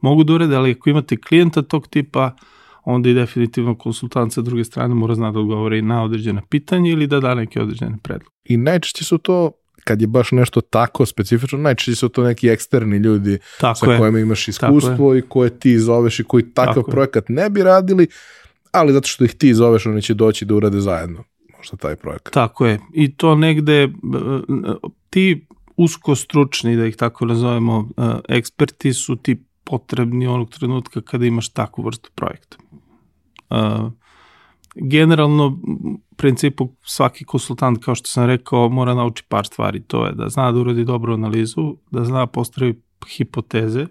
mogu 0.01 0.23
da 0.23 0.33
urede, 0.33 0.55
ali 0.55 0.71
ako 0.71 0.89
imate 0.89 1.17
klijenta 1.17 1.61
tog 1.61 1.87
tipa, 1.87 2.35
onda 2.83 3.09
i 3.09 3.13
definitivno 3.13 3.75
konsultant 3.75 4.33
sa 4.33 4.41
druge 4.41 4.63
strane 4.63 4.95
mora 4.95 5.15
zna 5.15 5.31
da 5.31 5.39
odgovore 5.39 5.77
i 5.77 5.81
na 5.81 6.03
određena 6.03 6.41
pitanja 6.49 6.91
ili 6.91 7.07
da 7.07 7.19
da 7.19 7.35
neke 7.35 7.61
određene 7.61 7.97
predloge. 8.03 8.31
I 8.45 8.57
najčešće 8.57 9.03
su 9.03 9.17
to 9.17 9.51
kad 9.83 10.01
je 10.01 10.07
baš 10.07 10.31
nešto 10.31 10.61
tako 10.61 11.05
specifično, 11.05 11.57
najčešće 11.57 11.95
su 11.95 12.09
to 12.09 12.23
neki 12.23 12.49
eksterni 12.49 12.97
ljudi 12.97 13.37
tako 13.59 13.85
sa 13.85 13.91
je. 13.91 13.97
kojima 13.99 14.19
imaš 14.19 14.47
iskustvo 14.47 15.15
i 15.15 15.21
koje 15.21 15.59
ti 15.59 15.79
zoveš 15.79 16.19
i 16.19 16.23
koji 16.23 16.43
takav 16.53 16.73
tako 16.73 16.91
projekat 16.91 17.29
je. 17.29 17.35
ne 17.35 17.49
bi 17.49 17.63
radili, 17.63 18.07
ali 18.71 18.93
zato 18.93 19.07
što 19.07 19.23
ih 19.23 19.33
ti 19.33 19.53
zoveš, 19.53 19.85
oni 19.85 20.01
će 20.01 20.13
doći 20.13 20.45
da 20.45 20.55
urade 20.55 20.79
zajedno 20.79 21.23
možda 21.63 21.77
taj 21.77 21.95
projekat. 21.95 22.33
Tako 22.33 22.65
je. 22.65 22.79
I 22.93 23.15
to 23.15 23.35
negde 23.35 23.89
ti 25.09 25.47
usko 25.77 26.15
stručni, 26.15 26.75
da 26.75 26.85
ih 26.85 26.95
tako 26.95 27.25
nazovemo, 27.25 27.89
eksperti 28.29 28.93
su 28.93 29.15
ti 29.15 29.43
potrebni 29.63 30.27
onog 30.27 30.49
trenutka 30.49 31.01
kada 31.01 31.25
imaš 31.25 31.49
takvu 31.49 31.83
vrstu 31.83 32.11
projekta. 32.15 32.57
Generalno, 34.75 35.47
u 35.47 35.99
principu, 36.17 36.69
svaki 36.83 37.25
konsultant, 37.25 37.83
kao 37.83 37.95
što 37.95 38.07
sam 38.07 38.25
rekao, 38.25 38.69
mora 38.69 38.93
nauči 38.93 39.23
par 39.29 39.45
stvari. 39.45 39.83
To 39.83 40.05
je 40.05 40.11
da 40.11 40.29
zna 40.29 40.51
da 40.51 40.59
uradi 40.59 40.85
dobru 40.85 41.13
analizu, 41.13 41.75
da 41.91 42.05
zna 42.05 42.27
postavi 42.27 42.81
hipoteze, 43.07 43.85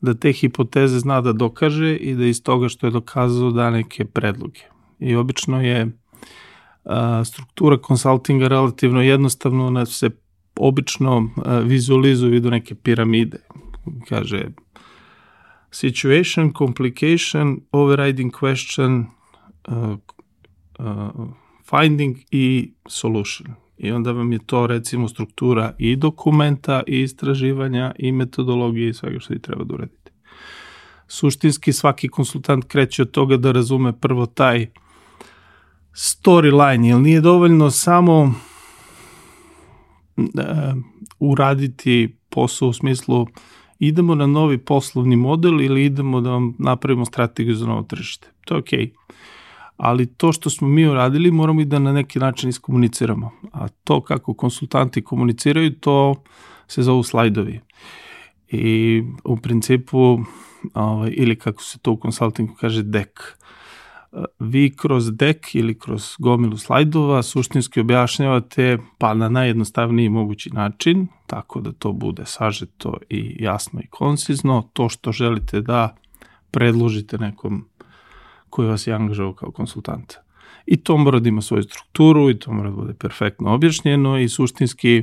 da 0.00 0.14
te 0.14 0.32
hipoteze 0.32 0.98
zna 0.98 1.20
da 1.20 1.32
dokaže 1.32 1.96
i 1.96 2.14
da 2.14 2.24
iz 2.24 2.42
toga 2.42 2.68
što 2.68 2.86
je 2.86 2.90
dokazao 2.90 3.50
da 3.50 3.70
neke 3.70 4.04
predloge. 4.04 4.60
I 4.98 5.14
obično 5.14 5.62
je 5.62 5.99
struktura 7.24 7.78
konsultinga 7.78 8.48
relativno 8.48 9.02
jednostavno, 9.02 9.66
ona 9.66 9.86
se 9.86 10.10
obično 10.56 11.30
a, 11.36 11.58
vizualizuju 11.58 12.40
do 12.40 12.50
neke 12.50 12.74
piramide. 12.74 13.38
Kaže, 14.08 14.48
situation, 15.70 16.52
complication, 16.58 17.60
overriding 17.72 18.32
question, 18.32 19.04
uh, 19.68 19.98
uh, 20.78 21.28
finding 21.70 22.16
i 22.30 22.72
solution. 22.88 23.54
I 23.78 23.92
onda 23.92 24.12
vam 24.12 24.32
je 24.32 24.38
to 24.46 24.66
recimo 24.66 25.08
struktura 25.08 25.74
i 25.78 25.96
dokumenta 25.96 26.82
i 26.86 27.00
istraživanja 27.00 27.92
i 27.98 28.12
metodologije 28.12 28.88
i 28.88 28.94
svega 28.94 29.20
što 29.20 29.34
ti 29.34 29.42
treba 29.42 29.64
da 29.64 29.74
uradite. 29.74 30.12
Suštinski 31.08 31.72
svaki 31.72 32.08
konsultant 32.08 32.64
kreće 32.64 33.02
od 33.02 33.10
toga 33.10 33.36
da 33.36 33.52
razume 33.52 34.00
prvo 34.00 34.26
taj 34.26 34.66
storyline, 35.94 36.88
jer 36.88 36.98
nije 36.98 37.20
dovoljno 37.20 37.70
samo 37.70 38.34
uh, 40.16 40.24
uraditi 41.18 42.16
posao 42.30 42.68
u 42.68 42.72
smislu 42.72 43.26
idemo 43.78 44.14
na 44.14 44.26
novi 44.26 44.58
poslovni 44.58 45.16
model 45.16 45.60
ili 45.60 45.84
idemo 45.84 46.20
da 46.20 46.30
vam 46.30 46.54
napravimo 46.58 47.04
strategiju 47.04 47.54
za 47.54 47.66
novo 47.66 47.82
tržište. 47.82 48.28
To 48.44 48.54
je 48.54 48.58
okej. 48.58 48.78
Okay. 48.78 48.90
Ali 49.76 50.06
to 50.06 50.32
što 50.32 50.50
smo 50.50 50.68
mi 50.68 50.86
uradili 50.86 51.30
moramo 51.30 51.60
i 51.60 51.64
da 51.64 51.78
na 51.78 51.92
neki 51.92 52.18
način 52.18 52.50
iskomuniciramo. 52.50 53.30
A 53.52 53.68
to 53.68 54.00
kako 54.00 54.34
konsultanti 54.34 55.04
komuniciraju, 55.04 55.80
to 55.80 56.14
se 56.68 56.82
zovu 56.82 57.02
slajdovi. 57.02 57.60
I 58.48 59.02
u 59.24 59.36
principu, 59.36 60.18
ovaj, 60.74 61.12
ili 61.16 61.36
kako 61.36 61.62
se 61.62 61.78
to 61.78 61.92
u 61.92 61.96
konsultingu 61.96 62.54
kaže, 62.60 62.82
dek 62.82 63.38
vi 64.38 64.76
kroz 64.76 65.12
dek 65.12 65.54
ili 65.54 65.78
kroz 65.78 66.14
gomilu 66.18 66.56
slajdova 66.56 67.22
suštinski 67.22 67.80
objašnjavate 67.80 68.78
pa 68.98 69.14
na 69.14 69.28
najjednostavniji 69.28 70.08
mogući 70.08 70.50
način, 70.50 71.06
tako 71.26 71.60
da 71.60 71.72
to 71.72 71.92
bude 71.92 72.22
sažeto 72.26 72.96
i 73.08 73.36
jasno 73.38 73.80
i 73.80 73.86
koncizno, 73.86 74.70
to 74.72 74.88
što 74.88 75.12
želite 75.12 75.60
da 75.60 75.96
predložite 76.50 77.18
nekom 77.18 77.64
koji 78.50 78.68
vas 78.68 78.86
je 78.86 78.94
angažao 78.94 79.32
kao 79.34 79.50
konsultanta. 79.50 80.22
I 80.66 80.76
to 80.76 80.96
mora 80.96 81.18
da 81.18 81.28
ima 81.28 81.42
svoju 81.42 81.62
strukturu 81.62 82.30
i 82.30 82.38
to 82.38 82.52
mora 82.52 82.70
da 82.70 82.76
bude 82.76 82.94
perfektno 82.94 83.54
objašnjeno 83.54 84.18
i 84.18 84.28
suštinski 84.28 85.02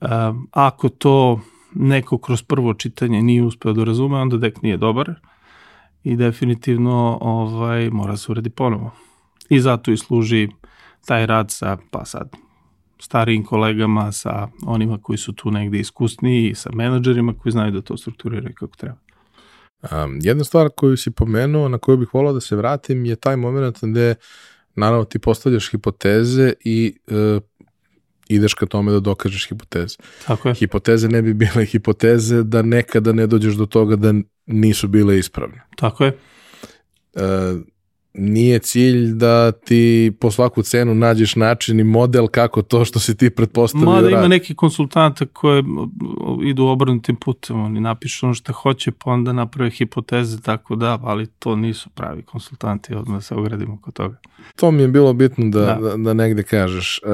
um, 0.00 0.48
ako 0.52 0.88
to 0.88 1.40
neko 1.74 2.18
kroz 2.18 2.42
prvo 2.42 2.74
čitanje 2.74 3.22
nije 3.22 3.42
uspeo 3.42 3.72
da 3.72 3.84
razume, 3.84 4.18
onda 4.18 4.36
dek 4.36 4.62
nije 4.62 4.76
dobar, 4.76 5.14
i 6.06 6.16
definitivno 6.16 7.18
ovaj, 7.20 7.90
mora 7.90 8.16
se 8.16 8.32
uredi 8.32 8.50
ponovo. 8.50 8.90
I 9.48 9.60
zato 9.60 9.92
i 9.92 9.96
služi 9.96 10.48
taj 11.06 11.26
rad 11.26 11.50
sa, 11.50 11.76
pa 11.90 12.04
sad, 12.04 12.30
starijim 13.00 13.44
kolegama, 13.44 14.12
sa 14.12 14.48
onima 14.66 14.98
koji 15.02 15.18
su 15.18 15.32
tu 15.32 15.50
negde 15.50 15.78
iskusniji, 15.78 16.54
sa 16.54 16.70
menadžerima 16.72 17.34
koji 17.38 17.52
znaju 17.52 17.72
da 17.72 17.82
to 17.82 17.96
strukturiraju 17.96 18.54
kako 18.54 18.76
treba. 18.76 18.96
Um, 19.82 20.18
jedna 20.22 20.44
stvar 20.44 20.68
koju 20.76 20.96
si 20.96 21.10
pomenuo, 21.10 21.68
na 21.68 21.78
koju 21.78 21.96
bih 21.96 22.14
volao 22.14 22.32
da 22.32 22.40
se 22.40 22.56
vratim, 22.56 23.04
je 23.04 23.16
taj 23.16 23.36
moment 23.36 23.78
gde 23.82 24.14
naravno 24.74 25.04
ti 25.04 25.18
postavljaš 25.18 25.70
hipoteze 25.70 26.52
i 26.64 26.98
uh, 27.06 27.42
ideš 28.28 28.54
ka 28.54 28.66
tome 28.66 28.92
da 28.92 29.00
dokažeš 29.00 29.48
hipoteze. 29.48 29.96
Tako 30.26 30.48
je. 30.48 30.54
Hipoteze 30.54 31.08
ne 31.08 31.22
bi 31.22 31.34
bile 31.34 31.64
hipoteze 31.72 32.42
da 32.42 32.62
nekada 32.62 33.12
ne 33.12 33.26
dođeš 33.26 33.54
do 33.54 33.66
toga 33.66 33.96
da 33.96 34.14
nisu 34.46 34.88
bile 34.88 35.18
ispravne. 35.18 35.62
Tako 35.76 36.04
je. 36.04 36.18
E, 37.14 37.22
nije 38.18 38.58
cilj 38.58 39.12
da 39.12 39.52
ti 39.52 40.12
po 40.20 40.30
svaku 40.30 40.62
cenu 40.62 40.94
nađeš 40.94 41.36
način 41.36 41.80
i 41.80 41.84
model 41.84 42.26
kako 42.26 42.62
to 42.62 42.84
što 42.84 42.98
si 42.98 43.16
ti 43.16 43.30
pretpostavio 43.30 43.86
Mada 43.86 44.10
ima 44.10 44.28
neki 44.28 44.54
konsultanta 44.54 45.26
koje 45.26 45.62
idu 46.44 46.64
obrnutim 46.64 47.16
putem, 47.16 47.60
oni 47.60 47.80
napišu 47.80 48.26
ono 48.26 48.34
što 48.34 48.52
hoće 48.52 48.90
pa 48.90 49.10
onda 49.10 49.32
naprave 49.32 49.70
hipoteze 49.70 50.40
tako 50.40 50.76
da, 50.76 50.98
ali 51.02 51.26
to 51.26 51.56
nisu 51.56 51.90
pravi 51.90 52.22
konsultanti, 52.22 52.94
odmah 52.94 53.24
se 53.24 53.34
ogradimo 53.34 53.80
kod 53.80 53.94
toga. 53.94 54.16
To 54.56 54.70
mi 54.70 54.82
je 54.82 54.88
bilo 54.88 55.12
bitno 55.12 55.50
da, 55.50 55.60
da. 55.60 55.74
da, 55.74 55.96
da 55.96 56.14
negde 56.14 56.42
kažeš. 56.42 56.98
E, 56.98 57.08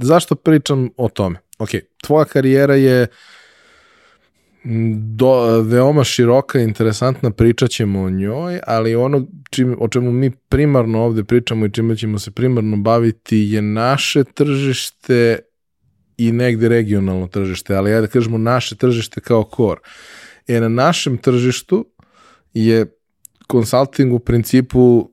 zašto 0.00 0.34
pričam 0.34 0.88
o 0.96 1.08
tome? 1.08 1.38
Ok, 1.58 1.68
tvoja 2.02 2.24
karijera 2.24 2.74
je 2.74 3.02
uh, 3.02 3.08
do, 5.16 5.62
veoma 5.62 6.04
široka, 6.04 6.60
interesantna, 6.60 7.30
pričat 7.30 7.70
ćemo 7.70 8.02
o 8.02 8.10
njoj, 8.10 8.60
ali 8.66 8.94
ono 8.94 9.26
čim, 9.50 9.76
o 9.80 9.88
čemu 9.88 10.12
mi 10.12 10.30
primarno 10.30 11.02
ovde 11.04 11.24
pričamo 11.24 11.66
i 11.66 11.70
čime 11.70 11.96
ćemo 11.96 12.18
se 12.18 12.30
primarno 12.30 12.76
baviti 12.76 13.38
je 13.38 13.62
naše 13.62 14.24
tržište 14.24 15.38
i 16.16 16.32
negde 16.32 16.68
regionalno 16.68 17.26
tržište, 17.26 17.74
ali 17.74 17.90
ajde 17.90 18.00
da 18.00 18.06
kažemo 18.06 18.38
naše 18.38 18.76
tržište 18.76 19.20
kao 19.20 19.44
kor. 19.44 19.78
E, 20.48 20.60
na 20.60 20.68
našem 20.68 21.16
tržištu 21.16 21.86
je 22.54 22.86
konsulting 23.46 24.12
u 24.12 24.18
principu 24.18 25.10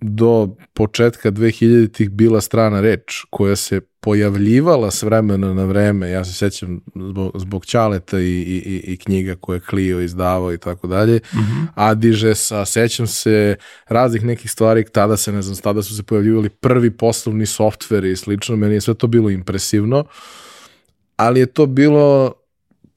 do 0.00 0.56
početka 0.74 1.30
2000-ih 1.30 2.10
bila 2.10 2.40
strana 2.40 2.80
reč 2.80 3.24
koja 3.30 3.56
se 3.56 3.80
pojavljivala 4.00 4.90
s 4.90 5.02
vremena 5.02 5.54
na 5.54 5.64
vreme, 5.64 6.10
ja 6.10 6.24
se 6.24 6.32
sećam 6.32 6.80
zbog, 6.94 7.32
zbog 7.34 7.66
Ćaleta 7.66 8.20
i, 8.20 8.24
i, 8.24 8.92
i 8.92 8.96
knjiga 8.96 9.34
koje 9.40 9.56
je 9.56 9.62
Clio 9.70 10.00
izdavao 10.00 10.52
i 10.52 10.58
tako 10.58 10.86
dalje, 10.86 11.20
mhm. 11.34 11.64
Adiže 11.74 12.34
sa, 12.34 12.64
sećam 12.64 13.06
se 13.06 13.56
raznih 13.88 14.24
nekih 14.24 14.50
stvari, 14.50 14.84
tada 14.92 15.16
se, 15.16 15.32
ne 15.32 15.42
znam, 15.42 15.56
tada 15.56 15.82
su 15.82 15.96
se 15.96 16.02
pojavljivali 16.02 16.48
prvi 16.48 16.90
poslovni 16.90 17.46
softveri 17.46 18.10
i 18.10 18.16
slično, 18.16 18.56
meni 18.56 18.74
je 18.74 18.80
sve 18.80 18.94
to 18.94 19.06
bilo 19.06 19.30
impresivno, 19.30 20.04
ali 21.16 21.40
je 21.40 21.46
to 21.46 21.66
bilo 21.66 22.32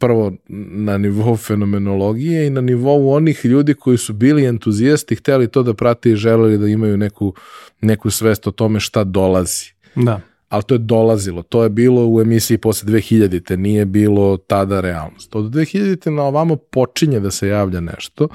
prvo 0.04 0.32
na 0.48 0.98
nivou 0.98 1.36
fenomenologije 1.36 2.48
i 2.48 2.50
na 2.50 2.62
nivou 2.62 3.14
onih 3.14 3.46
ljudi 3.46 3.74
koji 3.74 3.98
su 3.98 4.14
bili 4.14 4.46
entuzijasti, 4.46 5.16
hteli 5.16 5.48
to 5.48 5.64
da 5.64 5.74
prate 5.74 6.10
i 6.12 6.16
želeli 6.16 6.58
da 6.58 6.68
imaju 6.68 6.98
neku, 6.98 7.34
neku 7.82 8.10
svest 8.10 8.48
o 8.48 8.52
tome 8.52 8.80
šta 8.80 9.04
dolazi. 9.04 9.72
Da. 9.96 10.22
Ali 10.50 10.64
to 10.64 10.76
je 10.76 10.80
dolazilo, 10.80 11.44
to 11.44 11.64
je 11.64 11.70
bilo 11.70 12.08
u 12.08 12.22
emisiji 12.22 12.58
posle 12.58 12.92
2000-te, 12.92 13.58
nije 13.58 13.86
bilo 13.86 14.38
tada 14.38 14.82
realnost. 14.82 15.36
Od 15.36 15.46
2000-te 15.46 16.12
na 16.12 16.24
ovamo 16.24 16.56
počinje 16.56 17.20
da 17.20 17.32
se 17.32 17.48
javlja 17.48 17.80
nešto, 17.80 18.28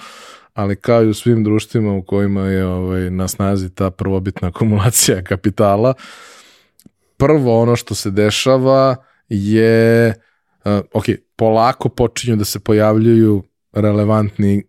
ali 0.55 0.77
kao 0.77 1.05
i 1.05 1.09
u 1.09 1.15
svim 1.15 1.45
društvima 1.45 1.93
u 1.93 2.03
kojima 2.03 2.47
je 2.47 2.67
ovaj, 2.67 3.11
na 3.11 3.29
snazi 3.29 3.71
ta 3.71 3.91
prvobitna 3.91 4.49
akumulacija 4.49 5.23
kapitala, 5.31 5.95
prvo 7.17 7.63
ono 7.63 7.77
što 7.77 7.95
se 7.95 8.11
dešava 8.11 8.97
je 9.29 10.15
uh, 10.65 10.73
ok, 10.93 11.05
polako 11.39 11.89
počinju 11.89 12.37
da 12.37 12.45
se 12.45 12.59
pojavljuju 12.59 13.43
relevantni 13.73 14.65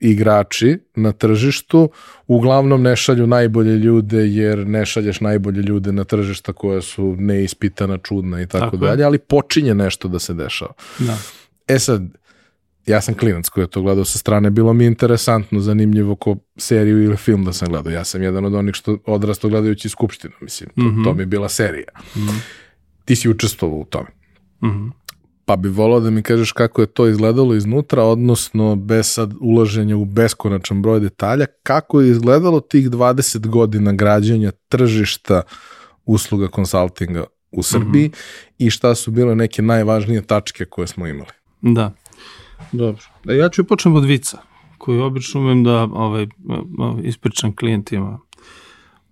igrači 0.00 0.78
na 0.94 1.12
tržištu, 1.12 1.90
uglavnom 2.26 2.82
ne 2.82 2.96
šalju 2.96 3.26
najbolje 3.26 3.76
ljude 3.76 4.26
jer 4.26 4.66
ne 4.66 4.86
šalješ 4.86 5.20
najbolje 5.20 5.62
ljude 5.62 5.92
na 5.92 6.04
tržišta 6.04 6.52
koja 6.52 6.82
su 6.82 7.16
neispitana, 7.18 7.98
čudna 7.98 8.42
i 8.42 8.46
tako, 8.46 8.76
dalje, 8.76 9.04
ali 9.04 9.18
počinje 9.18 9.74
nešto 9.74 10.08
da 10.08 10.18
se 10.18 10.34
dešava. 10.34 10.72
Da. 10.98 11.18
E 11.68 11.78
sad, 11.78 12.02
ja 12.86 13.00
sam 13.00 13.14
klinac 13.14 13.48
koji 13.48 13.64
je 13.64 13.70
to 13.70 13.82
gledao 13.82 14.04
sa 14.04 14.18
strane, 14.18 14.50
bilo 14.50 14.72
mi 14.72 14.86
interesantno, 14.86 15.60
zanimljivo 15.60 16.16
ko 16.16 16.36
seriju 16.56 17.02
ili 17.04 17.16
film 17.16 17.44
da 17.44 17.52
sam 17.52 17.68
gledao. 17.68 17.92
Ja 17.92 18.04
sam 18.04 18.22
jedan 18.22 18.44
od 18.44 18.54
onih 18.54 18.74
što 18.74 18.98
odrasto 19.06 19.48
gledajući 19.48 19.88
Skupštinu, 19.88 20.34
mislim, 20.40 20.70
to, 20.70 20.82
mm 20.82 20.96
-hmm. 20.96 21.04
to 21.04 21.14
mi 21.14 21.22
je 21.22 21.26
bila 21.26 21.48
serija. 21.48 21.88
Mm 22.16 22.20
-hmm. 22.20 22.40
Ti 23.04 23.16
si 23.16 23.28
učestvovao 23.28 23.78
u 23.78 23.84
tome. 23.84 24.08
Mm 24.62 24.68
-hmm 24.68 25.05
pa 25.46 25.56
bi 25.56 25.68
volao 25.68 26.00
da 26.00 26.10
mi 26.10 26.22
kažeš 26.22 26.52
kako 26.52 26.80
je 26.80 26.86
to 26.86 27.06
izgledalo 27.06 27.54
iznutra, 27.54 28.04
odnosno 28.04 28.76
bez 28.76 29.06
sad 29.06 29.34
ulaženja 29.40 29.96
u 29.96 30.04
beskonačan 30.04 30.82
broj 30.82 31.00
detalja, 31.00 31.46
kako 31.62 32.00
je 32.00 32.10
izgledalo 32.10 32.60
tih 32.60 32.90
20 32.90 33.46
godina 33.46 33.92
građanja 33.92 34.52
tržišta 34.68 35.42
usluga 36.04 36.48
konsultinga 36.48 37.24
u 37.50 37.62
Srbiji 37.62 38.08
mm 38.08 38.10
-hmm. 38.10 38.54
i 38.58 38.70
šta 38.70 38.94
su 38.94 39.10
bile 39.10 39.34
neke 39.34 39.62
najvažnije 39.62 40.22
tačke 40.22 40.64
koje 40.64 40.86
smo 40.86 41.06
imali. 41.06 41.30
Da, 41.60 41.92
dobro. 42.72 43.02
Da, 43.24 43.32
ja 43.32 43.48
ću 43.48 43.64
počnem 43.64 43.94
od 43.94 44.04
vica, 44.04 44.38
koji 44.78 45.00
obično 45.00 45.40
umem 45.40 45.64
da 45.64 45.82
ovaj, 45.82 46.26
ovaj, 46.78 47.02
ispričam 47.02 47.56
klijentima. 47.56 48.18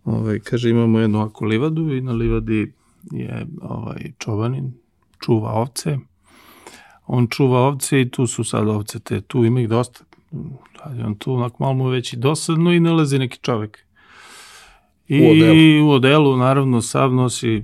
Ovaj, 0.05 0.39
kaže, 0.39 0.71
imamo 0.71 0.99
jednu 0.99 1.21
ako 1.21 1.45
livadu 1.45 1.95
i 1.95 2.01
na 2.01 2.13
livadi 2.13 2.73
je 3.13 3.47
ovaj, 3.63 4.13
čovanin, 4.19 4.73
čuva 5.21 5.51
ovce, 5.53 5.99
on 7.07 7.27
čuva 7.27 7.61
ovce 7.61 8.01
i 8.01 8.11
tu 8.11 8.27
su 8.27 8.45
sad 8.45 8.69
ovce 8.69 9.01
te, 9.01 9.21
tu 9.21 9.45
ima 9.45 9.61
ih 9.61 9.69
dosta. 9.69 10.05
Je 10.97 11.07
on 11.07 11.15
tu 11.15 11.35
onako 11.35 11.57
malo 11.59 11.75
mu 11.75 11.87
već 11.89 12.13
i 12.13 12.17
dosadno 12.17 12.73
i 12.73 12.81
nalazi 12.81 13.19
neki 13.19 13.39
čovek. 13.39 13.85
I 15.09 15.21
u 15.21 15.31
odelu, 15.31 15.89
u 15.89 15.91
odelu 15.91 16.37
naravno 16.37 16.83
sav 16.83 17.13
nosi 17.15 17.63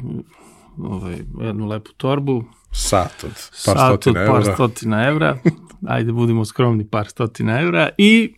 ovaj, 0.78 1.16
jednu 1.40 1.66
lepu 1.66 1.90
torbu. 1.96 2.44
Sat 2.72 3.24
od 3.24 3.30
par 3.66 3.76
Sat 3.78 3.88
stotina 3.88 4.20
evra. 4.20 4.32
par 4.32 4.54
stotina 4.54 5.08
evra. 5.08 5.38
Ajde, 5.88 6.12
budimo 6.12 6.44
skromni, 6.44 6.86
par 6.88 7.08
stotina 7.08 7.60
evra. 7.60 7.88
I 7.98 8.34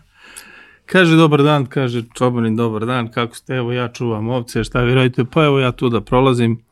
kaže, 0.92 1.16
dobar 1.16 1.42
dan, 1.42 1.66
kaže 1.66 2.02
čobanin, 2.14 2.56
dobar 2.56 2.86
dan, 2.86 3.10
kako 3.10 3.36
ste, 3.36 3.54
evo 3.54 3.72
ja 3.72 3.88
čuvam 3.88 4.28
ovce, 4.28 4.64
šta 4.64 4.80
vi 4.80 4.94
radite? 4.94 5.24
Pa 5.24 5.44
evo 5.44 5.58
ja 5.58 5.72
tu 5.72 5.88
da 5.88 6.00
prolazim 6.00 6.62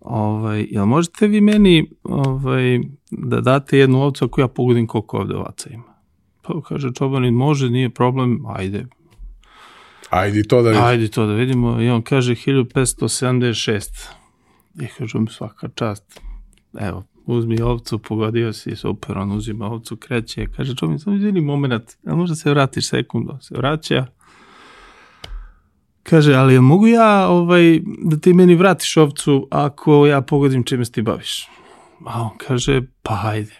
Ovaj, 0.00 0.66
jel 0.70 0.86
možete 0.86 1.26
vi 1.26 1.40
meni 1.40 1.90
ovaj, 2.02 2.80
da 3.10 3.40
date 3.40 3.78
jednu 3.78 4.02
ovcu 4.02 4.24
ako 4.24 4.40
ja 4.40 4.48
pogodim 4.48 4.86
koliko 4.86 5.18
ovde 5.18 5.36
ovaca 5.36 5.70
ima? 5.70 5.94
Pa 6.42 6.60
kaže 6.68 6.94
čobanin, 6.94 7.34
može, 7.34 7.70
nije 7.70 7.90
problem, 7.90 8.46
ajde. 8.48 8.86
Ajde 10.10 10.42
to 10.42 10.62
da 10.62 10.68
vidimo. 10.68 10.86
Ajde 10.86 11.08
to 11.08 11.26
da 11.26 11.34
vidimo. 11.34 11.82
I 11.82 11.88
on 11.88 12.02
kaže 12.02 12.34
1576. 12.34 14.08
I 14.80 14.86
kažem 14.98 15.28
svaka 15.28 15.68
čast. 15.74 16.20
Evo, 16.80 17.04
uzmi 17.26 17.60
ovcu, 17.60 17.98
pogodio 17.98 18.52
si, 18.52 18.76
super, 18.76 19.18
on 19.18 19.32
uzima 19.32 19.66
ovcu, 19.66 19.96
kreće. 19.96 20.46
Kaže 20.56 20.76
čobanin, 20.76 20.98
samo 20.98 21.16
izvini 21.16 21.40
moment, 21.40 21.96
a 22.06 22.14
možda 22.14 22.34
se 22.34 22.50
vratiš 22.50 22.88
sekundu. 22.88 23.38
Se 23.40 23.54
vraća, 23.56 24.06
Kaže, 26.10 26.34
ali 26.34 26.60
mogu 26.60 26.86
ja 26.86 27.28
ovaj, 27.28 27.80
da 28.02 28.16
ti 28.16 28.32
meni 28.32 28.54
vratiš 28.54 28.96
ovcu 28.96 29.48
ako 29.50 30.06
ja 30.06 30.20
pogodim 30.20 30.64
čime 30.64 30.84
se 30.84 30.92
ti 30.92 31.02
baviš? 31.02 31.48
A 32.06 32.22
on 32.22 32.30
kaže, 32.38 32.82
pa 33.02 33.14
hajde. 33.14 33.54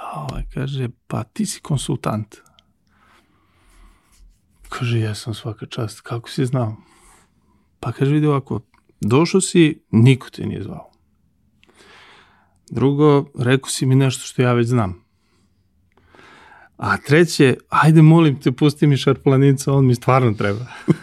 A 0.00 0.26
ovaj 0.30 0.42
kaže, 0.54 0.88
pa 1.06 1.24
ti 1.24 1.46
si 1.46 1.60
konsultant. 1.60 2.36
Kaže, 4.68 5.00
ja 5.00 5.14
sam 5.14 5.34
svaka 5.34 5.66
čast, 5.66 6.00
kako 6.00 6.30
si 6.30 6.46
znao? 6.46 6.76
Pa 7.80 7.92
kaže, 7.92 8.12
vidi 8.12 8.26
ovako, 8.26 8.60
došao 9.00 9.40
si, 9.40 9.82
niko 9.90 10.30
te 10.30 10.46
nije 10.46 10.62
zvao. 10.62 10.90
Drugo, 12.70 13.24
rekao 13.38 13.70
si 13.70 13.86
mi 13.86 13.94
nešto 13.94 14.22
što 14.22 14.42
ja 14.42 14.52
već 14.52 14.66
znam. 14.66 15.04
A 16.76 16.96
treće, 16.96 17.56
ajde 17.68 18.02
molim 18.02 18.40
te, 18.40 18.52
pusti 18.52 18.86
mi 18.86 18.96
šarplanica, 18.96 19.72
on 19.72 19.86
mi 19.86 19.94
stvarno 19.94 20.32
treba. 20.32 20.66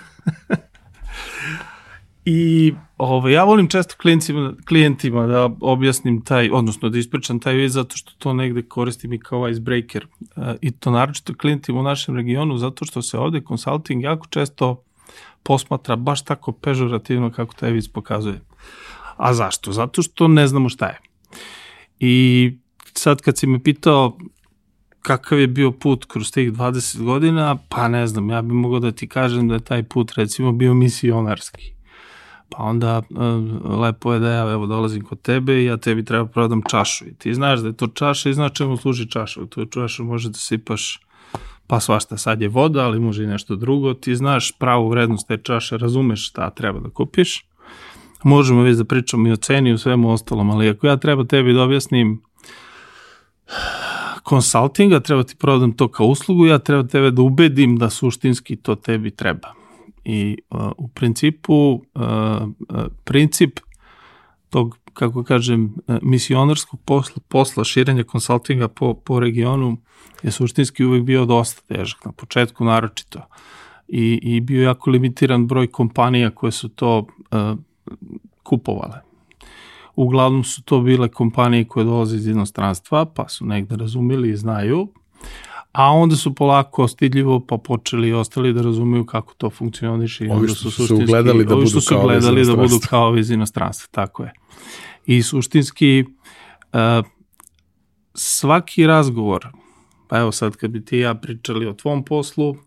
I 2.25 2.73
ovo, 2.97 3.29
ja 3.29 3.43
volim 3.43 3.67
često 3.67 3.95
klijentima, 4.01 4.53
klijentima 4.67 5.27
da 5.27 5.49
objasnim 5.61 6.21
taj, 6.21 6.49
odnosno 6.53 6.89
da 6.89 6.97
ispričam 6.97 7.39
taj 7.39 7.53
vid 7.53 7.71
zato 7.71 7.97
što 7.97 8.11
to 8.17 8.33
negde 8.33 8.61
koristim 8.61 9.13
i 9.13 9.19
kao 9.19 9.49
icebreaker. 9.49 10.07
E, 10.35 10.55
I 10.61 10.71
to 10.71 10.91
naročito 10.91 11.33
klijentima 11.37 11.79
u 11.79 11.83
našem 11.83 12.15
regionu 12.15 12.57
zato 12.57 12.85
što 12.85 13.01
se 13.01 13.17
ovde 13.17 13.41
consulting 13.47 14.03
jako 14.03 14.27
često 14.27 14.83
posmatra 15.43 15.95
baš 15.95 16.23
tako 16.23 16.51
pežorativno 16.51 17.31
kako 17.31 17.53
taj 17.53 17.71
vid 17.71 17.85
pokazuje. 17.93 18.41
A 19.17 19.33
zašto? 19.33 19.71
Zato 19.71 20.01
što 20.01 20.27
ne 20.27 20.47
znamo 20.47 20.69
šta 20.69 20.85
je. 20.85 20.99
I 21.99 22.53
sad 22.93 23.21
kad 23.21 23.37
si 23.37 23.47
me 23.47 23.63
pitao 23.63 24.17
kakav 25.01 25.39
je 25.39 25.47
bio 25.47 25.71
put 25.71 26.05
kroz 26.05 26.31
tih 26.31 26.51
20 26.51 27.03
godina, 27.03 27.57
pa 27.69 27.87
ne 27.87 28.07
znam, 28.07 28.29
ja 28.29 28.41
bih 28.41 28.53
mogao 28.53 28.79
da 28.79 28.91
ti 28.91 29.07
kažem 29.07 29.47
da 29.47 29.53
je 29.53 29.59
taj 29.59 29.83
put 29.83 30.11
recimo 30.11 30.51
bio 30.51 30.73
misionarski. 30.73 31.74
Pa 32.49 32.63
onda 32.63 33.01
uh, 33.09 33.79
lepo 33.79 34.13
je 34.13 34.19
da 34.19 34.31
ja 34.31 34.51
evo 34.51 34.65
dolazim 34.65 35.03
kod 35.03 35.21
tebe 35.21 35.61
i 35.61 35.65
ja 35.65 35.77
tebi 35.77 36.05
treba 36.05 36.25
prodam 36.25 36.61
čašu 36.69 37.05
i 37.05 37.13
ti 37.13 37.33
znaš 37.33 37.59
da 37.59 37.67
je 37.67 37.77
to 37.77 37.87
čaša 37.87 38.29
i 38.29 38.33
znaš 38.33 38.53
čemu 38.53 38.77
služi 38.77 39.09
čaša. 39.09 39.41
U 39.41 39.45
tu 39.45 39.65
čašu 39.65 40.03
može 40.03 40.29
da 40.29 40.37
sipaš 40.37 40.99
pa 41.67 41.79
svašta, 41.79 42.17
sad 42.17 42.41
je 42.41 42.47
voda, 42.47 42.85
ali 42.85 42.99
može 42.99 43.23
i 43.23 43.27
nešto 43.27 43.55
drugo. 43.55 43.93
Ti 43.93 44.15
znaš 44.15 44.51
pravu 44.59 44.89
vrednost 44.89 45.27
te 45.27 45.37
čaše, 45.37 45.77
razumeš 45.77 46.29
šta 46.29 46.49
treba 46.49 46.79
da 46.79 46.89
kupiš. 46.89 47.45
Možemo 48.23 48.61
već 48.61 48.77
da 48.77 48.85
pričamo 48.85 49.27
i 49.27 49.31
o 49.31 49.35
ceni 49.35 49.69
i 49.69 49.73
o 49.73 49.77
svemu 49.77 50.11
ostalom, 50.11 50.49
ali 50.49 50.69
ako 50.69 50.87
ja 50.87 50.97
treba 50.97 51.23
tebi 51.23 51.53
da 51.53 51.63
objasnim 51.63 52.21
konsultinga, 54.23 54.99
treba 54.99 55.23
ti 55.23 55.35
prodam 55.35 55.71
to 55.71 55.87
kao 55.87 56.05
uslugu, 56.05 56.45
ja 56.45 56.59
treba 56.59 56.83
tebe 56.83 57.11
da 57.11 57.21
ubedim 57.21 57.77
da 57.77 57.89
suštinski 57.89 58.55
to 58.55 58.75
tebi 58.75 59.11
treba. 59.11 59.64
I 60.05 60.37
uh, 60.49 60.71
u 60.77 60.87
principu, 60.87 61.81
uh, 61.95 62.91
princip 63.03 63.59
tog, 64.49 64.77
kako 64.93 65.23
kažem, 65.23 65.75
misionarskog 66.01 66.79
posla, 66.85 67.21
posla 67.27 67.63
širenja 67.63 68.03
konsultinga 68.03 68.67
po, 68.67 68.93
po 68.93 69.19
regionu 69.19 69.77
je 70.23 70.31
suštinski 70.31 70.85
uvek 70.85 71.03
bio 71.03 71.25
dosta 71.25 71.61
težak, 71.67 72.05
na 72.05 72.11
početku 72.11 72.65
naročito. 72.65 73.21
I, 73.87 74.19
i 74.23 74.39
bio 74.41 74.63
jako 74.63 74.89
limitiran 74.89 75.47
broj 75.47 75.67
kompanija 75.67 76.29
koje 76.29 76.51
su 76.51 76.69
to 76.69 76.97
uh, 76.97 77.57
kupovale. 78.43 79.01
Uglavnom 79.95 80.43
su 80.43 80.63
to 80.63 80.81
bile 80.81 81.09
kompanije 81.09 81.67
koje 81.67 81.85
dolaze 81.85 82.15
iz 82.15 82.27
inostranstva, 82.27 83.05
pa 83.05 83.27
su 83.27 83.45
negde 83.45 83.75
razumeli 83.75 84.29
i 84.29 84.37
znaju, 84.37 84.87
a 85.75 85.91
onda 85.91 86.15
su 86.15 86.35
polako 86.35 86.87
stidljivo 86.87 87.39
pa 87.47 87.57
počeli 87.57 88.09
i 88.09 88.13
ostali 88.13 88.53
da 88.53 88.61
razumeju 88.61 89.05
kako 89.05 89.33
to 89.33 89.49
funkcioniše. 89.49 90.27
Ovi 90.31 90.47
što 90.47 90.71
su, 90.71 90.87
su 90.87 90.97
gledali 90.97 91.45
da 91.45 91.55
budu 91.55 91.67
što 91.67 91.81
su 91.81 91.99
gledali 92.01 92.45
da 92.45 92.55
budu 92.55 92.79
kao 92.89 93.17
iz 93.17 93.31
inostranstva, 93.31 93.87
tako 93.91 94.23
je. 94.23 94.33
I 95.05 95.23
suštinski 95.23 96.03
uh, 96.03 97.05
svaki 98.13 98.87
razgovor, 98.87 99.47
pa 100.07 100.19
evo 100.19 100.31
sad 100.31 100.55
kad 100.55 100.71
bi 100.71 100.85
ti 100.85 100.97
ja 100.97 101.15
pričali 101.15 101.67
o 101.67 101.73
tvom 101.73 102.05
poslu, 102.05 102.49
uh, 102.49 102.57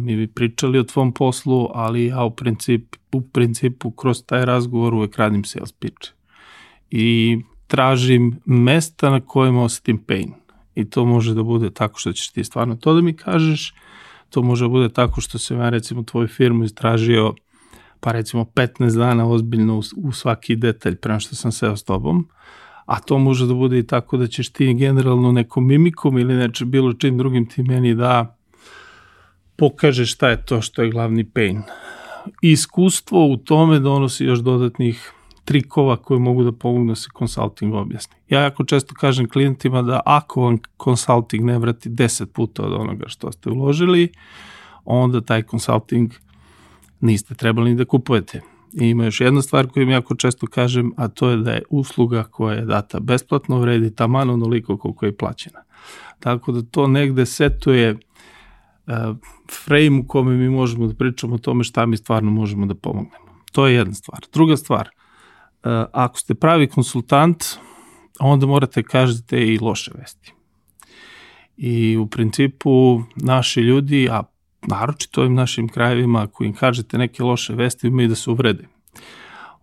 mi 0.00 0.16
bi 0.16 0.26
pričali 0.26 0.78
o 0.78 0.84
tvom 0.84 1.14
poslu, 1.14 1.68
ali 1.74 2.06
ja 2.06 2.24
u, 2.24 2.30
princip, 2.30 2.96
u 3.12 3.20
principu 3.20 3.90
kroz 3.90 4.22
taj 4.26 4.44
razgovor 4.44 4.94
uvek 4.94 5.16
radim 5.16 5.44
sales 5.44 5.72
pitch 5.72 6.10
i 6.90 7.38
tražim 7.66 8.40
mesta 8.44 9.10
na 9.10 9.20
kojima 9.20 9.62
osetim 9.62 9.98
pain. 9.98 10.39
I 10.74 10.90
to 10.90 11.04
može 11.04 11.34
da 11.34 11.42
bude 11.42 11.70
tako 11.70 11.98
što 11.98 12.12
ćeš 12.12 12.28
ti 12.30 12.44
stvarno 12.44 12.76
to 12.76 12.94
da 12.94 13.00
mi 13.00 13.16
kažeš, 13.16 13.74
to 14.30 14.42
može 14.42 14.64
da 14.64 14.68
bude 14.68 14.88
tako 14.88 15.20
što 15.20 15.38
sam 15.38 15.58
ja 15.58 15.68
recimo 15.68 16.02
tvoju 16.02 16.28
firmu 16.28 16.64
istražio 16.64 17.34
pa 18.00 18.12
recimo 18.12 18.44
15 18.44 18.98
dana 18.98 19.28
ozbiljno 19.28 19.82
u 19.96 20.12
svaki 20.12 20.56
detalj 20.56 20.96
prema 20.96 21.20
što 21.20 21.36
sam 21.36 21.52
seo 21.52 21.76
s 21.76 21.84
tobom, 21.84 22.28
a 22.86 23.00
to 23.00 23.18
može 23.18 23.46
da 23.46 23.54
bude 23.54 23.78
i 23.78 23.86
tako 23.86 24.16
da 24.16 24.26
ćeš 24.26 24.52
ti 24.52 24.74
generalno 24.74 25.32
nekom 25.32 25.66
mimikom 25.66 26.18
ili 26.18 26.34
neče 26.34 26.64
bilo 26.64 26.92
čim 26.92 27.18
drugim 27.18 27.46
ti 27.46 27.62
meni 27.62 27.94
da 27.94 28.36
pokažeš 29.56 30.14
šta 30.14 30.28
je 30.28 30.44
to 30.44 30.62
što 30.62 30.82
je 30.82 30.90
glavni 30.90 31.24
pain. 31.24 31.62
Iskustvo 32.42 33.26
u 33.26 33.36
tome 33.36 33.78
donosi 33.78 34.24
još 34.24 34.38
dodatnih 34.38 35.12
trikova 35.44 35.96
koje 35.96 36.20
mogu 36.20 36.44
da 36.44 36.52
pomognu 36.52 36.92
da 36.92 36.94
se 36.94 37.08
consulting 37.18 37.74
objasni. 37.74 38.16
Ja 38.28 38.40
jako 38.40 38.64
često 38.64 38.94
kažem 38.94 39.28
klijentima 39.28 39.82
da 39.82 40.00
ako 40.04 40.42
vam 40.42 40.58
consulting 40.84 41.44
ne 41.44 41.58
vrati 41.58 41.90
10 41.90 42.26
puta 42.26 42.62
od 42.62 42.72
onoga 42.72 43.08
što 43.08 43.32
ste 43.32 43.50
uložili, 43.50 44.12
onda 44.84 45.20
taj 45.20 45.42
consulting 45.42 46.12
niste 47.00 47.34
trebali 47.34 47.70
ni 47.70 47.76
da 47.76 47.84
kupujete. 47.84 48.40
I 48.72 48.88
ima 48.88 49.04
još 49.04 49.20
jedna 49.20 49.42
stvar 49.42 49.66
koju 49.66 49.82
im 49.82 49.90
jako 49.90 50.14
često 50.14 50.46
kažem, 50.46 50.92
a 50.96 51.08
to 51.08 51.30
je 51.30 51.36
da 51.36 51.52
je 51.52 51.62
usluga 51.70 52.22
koja 52.22 52.54
je 52.54 52.64
data 52.64 53.00
besplatno 53.00 53.58
vredi 53.58 53.94
taman 53.94 54.30
onoliko 54.30 54.76
koliko 54.76 55.06
je 55.06 55.16
plaćena. 55.16 55.62
Tako 56.18 56.52
da 56.52 56.62
to 56.62 56.86
negde 56.86 57.26
setuje 57.26 57.90
uh, 57.92 58.94
frame 59.64 59.98
u 60.00 60.06
kome 60.06 60.36
mi 60.36 60.48
možemo 60.48 60.86
da 60.86 60.94
pričamo 60.94 61.34
o 61.34 61.38
tome 61.38 61.64
šta 61.64 61.86
mi 61.86 61.96
stvarno 61.96 62.30
možemo 62.30 62.66
da 62.66 62.74
pomognemo. 62.74 63.30
To 63.52 63.66
je 63.66 63.74
jedna 63.74 63.94
stvar. 63.94 64.20
Druga 64.32 64.56
stvar, 64.56 64.88
ako 65.92 66.18
ste 66.18 66.34
pravi 66.34 66.66
konsultant, 66.66 67.44
onda 68.20 68.46
morate 68.46 68.82
kažete 68.82 69.46
i 69.46 69.58
loše 69.58 69.90
vesti. 69.98 70.32
I 71.56 71.96
u 71.96 72.06
principu 72.06 73.02
naši 73.16 73.60
ljudi, 73.60 74.08
a 74.10 74.22
naročito 74.62 75.20
ovim 75.20 75.34
našim 75.34 75.68
krajevima, 75.68 76.22
ako 76.22 76.44
im 76.44 76.54
kažete 76.54 76.98
neke 76.98 77.22
loše 77.22 77.54
vesti, 77.54 77.86
imaju 77.86 78.08
da 78.08 78.14
se 78.14 78.30
uvrede. 78.30 78.64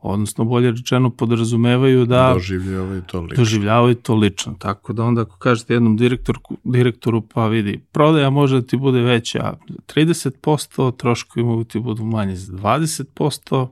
Odnosno, 0.02 0.46
bolje 0.46 0.72
rečeno, 0.72 1.10
podrazumevaju 1.10 2.06
da 2.06 2.34
doživljavaju 2.34 3.02
to 3.02 3.22
lično. 3.22 3.42
Doživljavaju 3.42 3.96
to 3.96 4.16
lično. 4.16 4.56
Tako 4.60 4.94
da 4.94 5.04
onda 5.04 5.22
ako 5.22 5.38
kažete 5.38 5.74
jednom 5.74 5.98
direktoru, 5.98 6.40
direktoru 6.64 7.22
pa 7.22 7.48
vidi, 7.48 7.80
prodaja 7.92 8.30
može 8.30 8.62
da 8.62 8.68
ti 8.68 8.78
bude 8.78 9.02
veća 9.02 9.54
30%, 9.96 10.98
troškovi 10.98 11.46
mogu 11.46 11.64
ti 11.64 11.80
budu 11.80 12.04
manje 12.04 12.36
za 12.36 12.54
20%, 12.54 13.68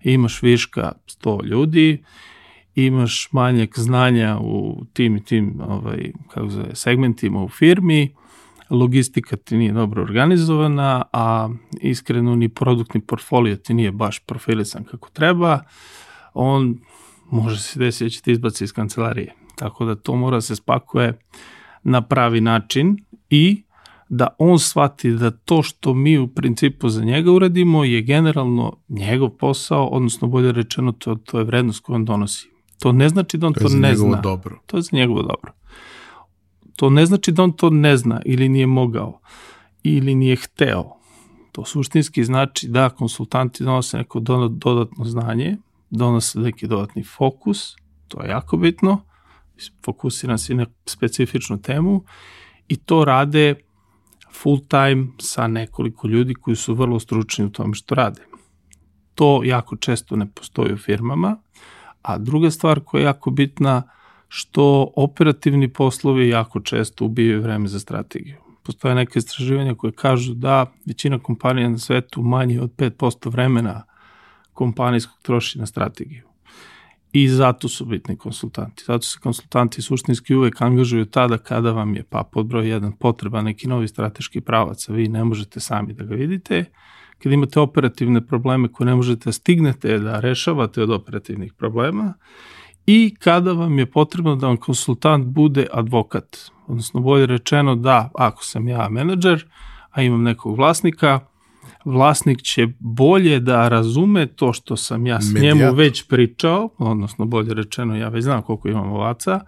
imaš 0.00 0.42
viška 0.42 0.92
100 1.06 1.44
ljudi, 1.44 2.02
imaš 2.74 3.28
manjak 3.32 3.78
znanja 3.78 4.38
u 4.40 4.84
tim 4.92 5.16
i 5.16 5.24
tim 5.24 5.60
ovaj, 5.60 6.12
kako 6.28 6.48
zove, 6.48 6.74
segmentima 6.74 7.44
u 7.44 7.48
firmi, 7.48 8.14
logistika 8.70 9.36
ti 9.36 9.56
nije 9.56 9.72
dobro 9.72 10.02
organizovana, 10.02 11.02
a 11.12 11.48
iskreno 11.80 12.36
ni 12.36 12.48
produktni 12.48 13.00
portfolio 13.00 13.56
ti 13.56 13.74
nije 13.74 13.92
baš 13.92 14.18
profilisan 14.18 14.84
kako 14.84 15.10
treba, 15.10 15.60
on 16.34 16.78
može 17.30 17.62
se 17.62 17.78
desiti 17.78 18.04
da 18.04 18.10
će 18.10 18.22
ti 18.22 18.32
izbaci 18.32 18.64
iz 18.64 18.72
kancelarije. 18.72 19.34
Tako 19.56 19.84
da 19.84 19.94
to 19.94 20.16
mora 20.16 20.36
da 20.36 20.40
se 20.40 20.56
spakuje 20.56 21.18
na 21.82 22.02
pravi 22.02 22.40
način 22.40 22.96
i 23.30 23.62
da 24.08 24.26
on 24.38 24.58
shvati 24.58 25.10
da 25.10 25.30
to 25.30 25.62
što 25.62 25.94
mi 25.94 26.18
u 26.18 26.28
principu 26.28 26.88
za 26.88 27.04
njega 27.04 27.32
uradimo 27.32 27.84
je 27.84 28.02
generalno 28.02 28.76
njegov 28.88 29.30
posao, 29.30 29.86
odnosno 29.86 30.28
bolje 30.28 30.52
rečeno 30.52 30.92
to, 30.92 31.14
to 31.14 31.38
je 31.38 31.44
vrednost 31.44 31.80
koju 31.80 31.96
on 31.96 32.04
donosi. 32.04 32.48
To 32.78 32.92
ne 32.92 33.08
znači 33.08 33.38
da 33.38 33.46
on 33.46 33.54
to, 33.54 33.60
to 33.60 33.68
ne 33.68 33.94
zna. 33.94 34.20
dobro. 34.20 34.58
To 34.66 34.76
je 34.76 34.82
za 34.82 34.90
njegovo 34.92 35.22
dobro. 35.22 35.52
To 36.76 36.90
ne 36.90 37.06
znači 37.06 37.32
da 37.32 37.42
on 37.42 37.52
to 37.52 37.70
ne 37.70 37.96
zna 37.96 38.20
ili 38.24 38.48
nije 38.48 38.66
mogao 38.66 39.20
ili 39.82 40.14
nije 40.14 40.36
hteo. 40.36 40.84
To 41.52 41.64
suštinski 41.64 42.24
znači 42.24 42.68
da 42.68 42.90
konsultanti 42.90 43.64
donose 43.64 43.98
neko 43.98 44.20
dodatno 44.50 45.04
znanje, 45.04 45.56
donose 45.90 46.38
neki 46.38 46.66
dodatni 46.66 47.04
fokus, 47.04 47.76
to 48.08 48.22
je 48.22 48.30
jako 48.30 48.56
bitno, 48.56 49.00
fokusiran 49.84 50.38
se 50.38 50.54
na 50.54 50.66
specifičnu 50.86 51.62
temu 51.62 52.04
i 52.68 52.76
to 52.76 53.04
rade 53.04 53.54
full 54.32 54.58
time 54.68 55.06
sa 55.20 55.46
nekoliko 55.46 56.08
ljudi 56.08 56.34
koji 56.34 56.56
su 56.56 56.74
vrlo 56.74 57.00
stručni 57.00 57.44
u 57.44 57.50
tome 57.50 57.74
što 57.74 57.94
rade. 57.94 58.20
To 59.14 59.40
jako 59.44 59.76
često 59.76 60.16
ne 60.16 60.26
postoji 60.34 60.72
u 60.72 60.76
firmama, 60.76 61.36
a 62.02 62.18
druga 62.18 62.50
stvar 62.50 62.80
koja 62.80 63.00
je 63.00 63.04
jako 63.04 63.30
bitna, 63.30 63.82
što 64.28 64.92
operativni 64.96 65.72
poslovi 65.72 66.28
jako 66.28 66.60
često 66.60 67.04
ubijaju 67.04 67.42
vreme 67.42 67.68
za 67.68 67.80
strategiju. 67.80 68.36
Postoje 68.62 68.94
neke 68.94 69.18
istraživanja 69.18 69.74
koje 69.74 69.92
kažu 69.92 70.34
da 70.34 70.66
većina 70.86 71.18
kompanija 71.18 71.68
na 71.68 71.78
svetu 71.78 72.22
manje 72.22 72.60
od 72.60 72.70
5% 72.76 73.30
vremena 73.30 73.84
kompanijskog 74.52 75.18
troši 75.22 75.58
na 75.58 75.66
strategiju. 75.66 76.27
I 77.12 77.28
zato 77.28 77.68
su 77.68 77.84
bitni 77.84 78.16
konsultanti. 78.16 78.84
Zato 78.86 79.02
se 79.02 79.18
konsultanti 79.18 79.82
suštinski 79.82 80.34
uvek 80.34 80.62
angažuju 80.62 81.06
tada 81.06 81.38
kada 81.38 81.72
vam 81.72 81.96
je 81.96 82.02
pa 82.02 82.22
pod 82.32 82.46
broj 82.46 82.64
1 82.64 82.92
potreba 83.00 83.42
neki 83.42 83.68
novi 83.68 83.88
strateški 83.88 84.40
pravac, 84.40 84.88
a 84.88 84.92
vi 84.92 85.08
ne 85.08 85.24
možete 85.24 85.60
sami 85.60 85.92
da 85.92 86.04
ga 86.04 86.14
vidite, 86.14 86.64
kada 87.18 87.34
imate 87.34 87.60
operativne 87.60 88.26
probleme 88.26 88.68
koje 88.72 88.86
ne 88.86 88.94
možete 88.94 89.24
da 89.24 89.32
stignete 89.32 89.98
da 89.98 90.20
rešavate 90.20 90.82
od 90.82 90.90
operativnih 90.90 91.52
problema 91.52 92.14
i 92.86 93.14
kada 93.20 93.52
vam 93.52 93.78
je 93.78 93.86
potrebno 93.90 94.36
da 94.36 94.46
vam 94.46 94.56
konsultant 94.56 95.26
bude 95.26 95.66
advokat, 95.72 96.50
odnosno 96.66 97.00
bolje 97.00 97.26
rečeno 97.26 97.74
da 97.74 98.10
ako 98.14 98.44
sam 98.44 98.68
ja 98.68 98.88
menadžer, 98.88 99.46
a 99.90 100.02
imam 100.02 100.22
nekog 100.22 100.56
vlasnika, 100.56 101.20
vlasnik 101.84 102.42
će 102.42 102.68
bolje 102.78 103.40
da 103.40 103.68
razume 103.68 104.26
to 104.26 104.52
što 104.52 104.76
sam 104.76 105.06
ja 105.06 105.20
s 105.20 105.34
njemu 105.34 105.74
već 105.74 106.08
pričao, 106.08 106.70
odnosno 106.78 107.26
bolje 107.26 107.54
rečeno 107.54 107.96
ja 107.96 108.08
već 108.08 108.24
znam 108.24 108.42
koliko 108.42 108.68
imam 108.68 108.92
ovaca, 108.92 109.40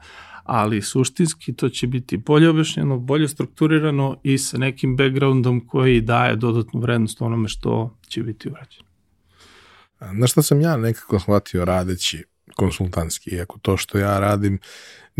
ali 0.44 0.82
suštinski 0.82 1.52
to 1.52 1.68
će 1.68 1.86
biti 1.86 2.16
bolje 2.16 2.48
objašnjeno, 2.48 2.98
bolje 2.98 3.28
strukturirano 3.28 4.16
i 4.22 4.38
sa 4.38 4.58
nekim 4.58 4.96
backgroundom 4.96 5.66
koji 5.66 6.00
daje 6.00 6.36
dodatnu 6.36 6.80
vrednost 6.80 7.22
onome 7.22 7.48
što 7.48 7.96
će 8.08 8.22
biti 8.22 8.48
urađeno. 8.48 8.90
Na 10.12 10.26
što 10.26 10.42
sam 10.42 10.60
ja 10.60 10.76
nekako 10.76 11.18
shvatio 11.18 11.64
radeći 11.64 12.24
konsultantski, 12.56 13.30
iako 13.30 13.58
to 13.62 13.76
što 13.76 13.98
ja 13.98 14.20
radim 14.20 14.58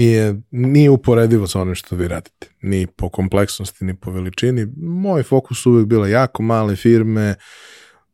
nije, 0.00 0.40
nije 0.50 0.90
uporedivo 0.90 1.46
sa 1.46 1.60
onim 1.60 1.74
što 1.74 1.96
vi 1.96 2.08
radite. 2.08 2.46
Ni 2.62 2.86
po 2.86 3.08
kompleksnosti, 3.08 3.84
ni 3.84 3.94
po 3.96 4.10
veličini. 4.10 4.66
Moj 4.76 5.22
fokus 5.22 5.66
uvek 5.66 5.86
bila 5.86 6.08
jako 6.08 6.42
male 6.42 6.76
firme, 6.76 7.34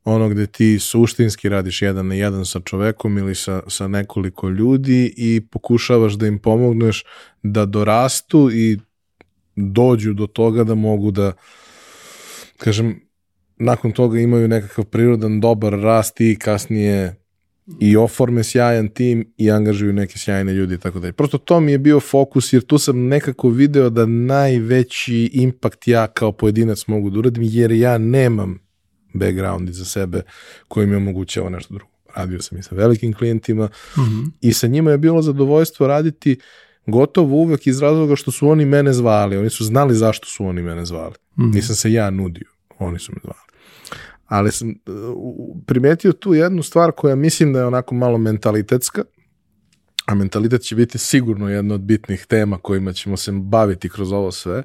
ono 0.04 0.28
gde 0.28 0.46
ti 0.46 0.78
suštinski 0.78 1.48
radiš 1.48 1.82
jedan 1.82 2.08
na 2.08 2.14
jedan 2.14 2.46
sa 2.46 2.60
čovekom 2.60 3.18
ili 3.18 3.34
sa, 3.34 3.62
sa 3.68 3.88
nekoliko 3.88 4.48
ljudi 4.48 5.14
i 5.16 5.40
pokušavaš 5.50 6.12
da 6.12 6.26
im 6.26 6.38
pomogneš 6.38 7.04
da 7.42 7.66
dorastu 7.66 8.50
i 8.52 8.78
dođu 9.56 10.12
do 10.12 10.26
toga 10.26 10.64
da 10.64 10.74
mogu 10.74 11.10
da 11.10 11.32
kažem, 12.56 13.00
nakon 13.56 13.92
toga 13.92 14.20
imaju 14.20 14.48
nekakav 14.48 14.84
prirodan 14.84 15.40
dobar 15.40 15.72
rast 15.72 16.20
i 16.20 16.36
kasnije 16.38 17.14
i 17.80 17.96
oforme 17.96 18.44
sjajan 18.44 18.88
tim 18.88 19.32
i 19.36 19.50
angažuju 19.50 19.92
neke 19.92 20.18
sjajne 20.18 20.52
ljudi 20.52 20.74
i 20.74 20.78
tako 20.78 20.98
dalje. 20.98 21.12
Prosto 21.12 21.38
to 21.38 21.60
mi 21.60 21.72
je 21.72 21.78
bio 21.78 22.00
fokus 22.00 22.52
jer 22.52 22.62
tu 22.62 22.78
sam 22.78 23.06
nekako 23.06 23.48
video 23.48 23.90
da 23.90 24.06
najveći 24.06 25.30
impakt 25.32 25.88
ja 25.88 26.06
kao 26.06 26.32
pojedinac 26.32 26.86
mogu 26.86 27.10
da 27.10 27.18
uradim 27.18 27.42
jer 27.46 27.72
ja 27.72 27.98
nemam 27.98 28.58
background 29.12 29.68
iza 29.68 29.84
sebe 29.84 30.22
koji 30.68 30.86
mi 30.86 30.96
omogućava 30.96 31.50
nešto 31.50 31.74
drugo. 31.74 31.92
Radio 32.14 32.42
sam 32.42 32.58
i 32.58 32.62
sa 32.62 32.74
velikim 32.74 33.12
klijentima 33.12 33.64
mm 33.96 34.00
-hmm. 34.00 34.30
i 34.40 34.52
sa 34.52 34.66
njima 34.66 34.90
je 34.90 34.98
bilo 34.98 35.22
zadovoljstvo 35.22 35.86
raditi 35.86 36.38
gotovo 36.86 37.36
uvek 37.36 37.66
iz 37.66 37.80
razloga 37.80 38.16
što 38.16 38.30
su 38.30 38.48
oni 38.48 38.64
mene 38.64 38.92
zvali. 38.92 39.36
Oni 39.36 39.50
su 39.50 39.64
znali 39.64 39.94
zašto 39.94 40.26
su 40.26 40.46
oni 40.46 40.62
mene 40.62 40.84
zvali. 40.86 41.14
Mm 41.36 41.42
-hmm. 41.42 41.54
Nisam 41.54 41.76
se 41.76 41.92
ja 41.92 42.10
nudio. 42.10 42.48
Oni 42.78 42.98
su 42.98 43.12
me 43.12 43.18
zvali 43.24 43.45
ali 44.26 44.52
sam 44.52 44.68
uh, 44.68 44.74
primetio 45.66 46.12
tu 46.12 46.34
jednu 46.34 46.62
stvar 46.62 46.92
koja 46.92 47.16
mislim 47.16 47.52
da 47.52 47.58
je 47.58 47.66
onako 47.66 47.94
malo 47.94 48.18
mentalitetska, 48.18 49.02
a 50.06 50.14
mentalitet 50.14 50.62
će 50.62 50.74
biti 50.74 50.98
sigurno 50.98 51.48
jedna 51.48 51.74
od 51.74 51.80
bitnih 51.80 52.26
tema 52.26 52.58
kojima 52.58 52.92
ćemo 52.92 53.16
se 53.16 53.32
baviti 53.32 53.88
kroz 53.88 54.12
ovo 54.12 54.32
sve, 54.32 54.62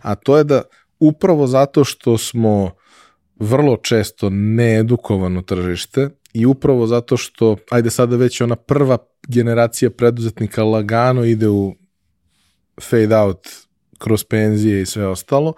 a 0.00 0.14
to 0.14 0.38
je 0.38 0.44
da 0.44 0.62
upravo 1.00 1.46
zato 1.46 1.84
što 1.84 2.18
smo 2.18 2.70
vrlo 3.36 3.76
često 3.76 4.30
needukovano 4.30 5.42
tržište 5.42 6.08
i 6.32 6.46
upravo 6.46 6.86
zato 6.86 7.16
što, 7.16 7.56
ajde 7.70 7.90
sada 7.90 8.16
već 8.16 8.40
ona 8.40 8.56
prva 8.56 8.98
generacija 9.28 9.90
preduzetnika 9.90 10.64
lagano 10.64 11.24
ide 11.24 11.48
u 11.48 11.74
fade 12.80 13.16
out 13.16 13.48
kroz 13.98 14.24
penzije 14.24 14.82
i 14.82 14.86
sve 14.86 15.06
ostalo, 15.06 15.54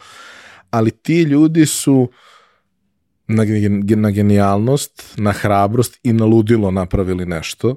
ali 0.70 0.90
ti 0.90 1.22
ljudi 1.22 1.66
su 1.66 1.94
uh, 1.94 2.08
na, 3.26 3.44
na 3.96 4.10
genijalnost, 4.10 5.14
na 5.16 5.32
hrabrost 5.32 6.00
i 6.02 6.12
na 6.12 6.24
ludilo 6.24 6.70
napravili 6.70 7.26
nešto 7.26 7.76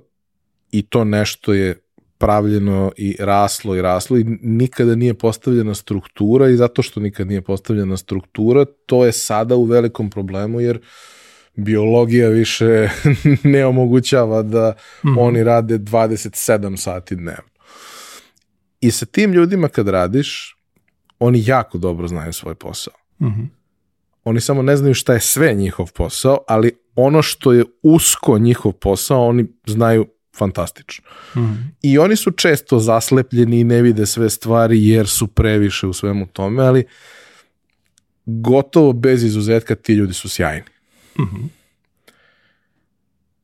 i 0.72 0.82
to 0.82 1.04
nešto 1.04 1.54
je 1.54 1.82
pravljeno 2.18 2.92
i 2.98 3.16
raslo 3.20 3.76
i 3.76 3.82
raslo 3.82 4.18
i 4.18 4.24
nikada 4.42 4.96
nije 4.96 5.14
postavljena 5.14 5.76
struktura 5.76 6.50
i 6.50 6.58
zato 6.58 6.82
što 6.82 7.00
nikad 7.00 7.28
nije 7.28 7.42
postavljena 7.42 7.98
struktura, 7.98 8.66
to 8.86 9.06
je 9.06 9.12
sada 9.12 9.56
u 9.56 9.64
velikom 9.64 10.10
problemu 10.10 10.60
jer 10.60 10.80
biologija 11.56 12.30
više 12.30 12.90
ne 13.44 13.66
omogućava 13.66 14.42
da 14.42 14.74
mm 15.04 15.08
-hmm. 15.08 15.16
oni 15.20 15.44
rade 15.44 15.78
27 15.78 16.78
sati 16.78 17.16
dnevno. 17.16 17.50
I 18.82 18.92
sa 18.92 19.06
tim 19.06 19.34
ljudima 19.34 19.68
kad 19.68 19.88
radiš, 19.88 20.58
oni 21.20 21.44
jako 21.46 21.78
dobro 21.78 22.08
znaju 22.08 22.34
svoj 22.34 22.56
posao. 22.56 22.94
Mm 23.20 23.26
-hmm. 23.26 23.57
Oni 24.28 24.42
samo 24.42 24.62
ne 24.62 24.78
znaju 24.78 24.94
šta 24.94 25.14
je 25.14 25.20
sve 25.20 25.54
njihov 25.54 25.92
posao, 25.94 26.38
ali 26.48 26.72
ono 26.96 27.22
što 27.22 27.54
je 27.54 27.66
usko 27.82 28.40
njihov 28.40 28.72
posao, 28.72 29.28
oni 29.28 29.46
znaju 29.66 30.08
fantastično. 30.38 31.06
Mm. 31.36 31.40
I 31.82 31.98
oni 31.98 32.16
su 32.16 32.32
često 32.32 32.80
zaslepljeni 32.80 33.60
i 33.60 33.64
ne 33.64 33.82
vide 33.82 34.06
sve 34.06 34.30
stvari 34.30 34.88
jer 34.88 35.08
su 35.08 35.28
previše 35.28 35.88
u 35.88 35.94
svemu 35.94 36.28
tome, 36.28 36.64
ali 36.64 36.84
gotovo 38.26 38.94
bez 38.94 39.24
izuzetka 39.24 39.76
ti 39.76 39.94
ljudi 39.94 40.14
su 40.14 40.30
sjajni. 40.30 40.70
Mm 41.20 41.24
-hmm. 41.24 41.48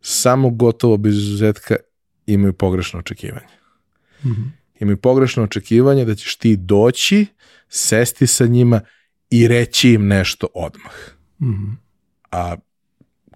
Samo 0.01 0.49
gotovo 0.49 0.97
bez 0.97 1.17
izuzetka 1.17 1.75
imaju 2.25 2.53
pogrešno 2.53 2.99
očekivanje. 2.99 3.55
Mm 4.23 4.29
-hmm. 4.29 4.49
Imaju 4.79 4.97
pogrešno 4.97 5.43
očekivanje 5.43 6.05
da 6.05 6.15
ćeš 6.15 6.35
ti 6.35 6.57
doći, 6.57 7.25
sesti 7.69 8.27
sa 8.27 8.45
njima 8.45 8.81
i 9.33 9.47
reći 9.47 9.89
im 9.89 10.07
nešto 10.07 10.47
odmah. 10.53 10.93
Mm 11.41 11.47
-hmm. 11.47 11.75
A 12.31 12.55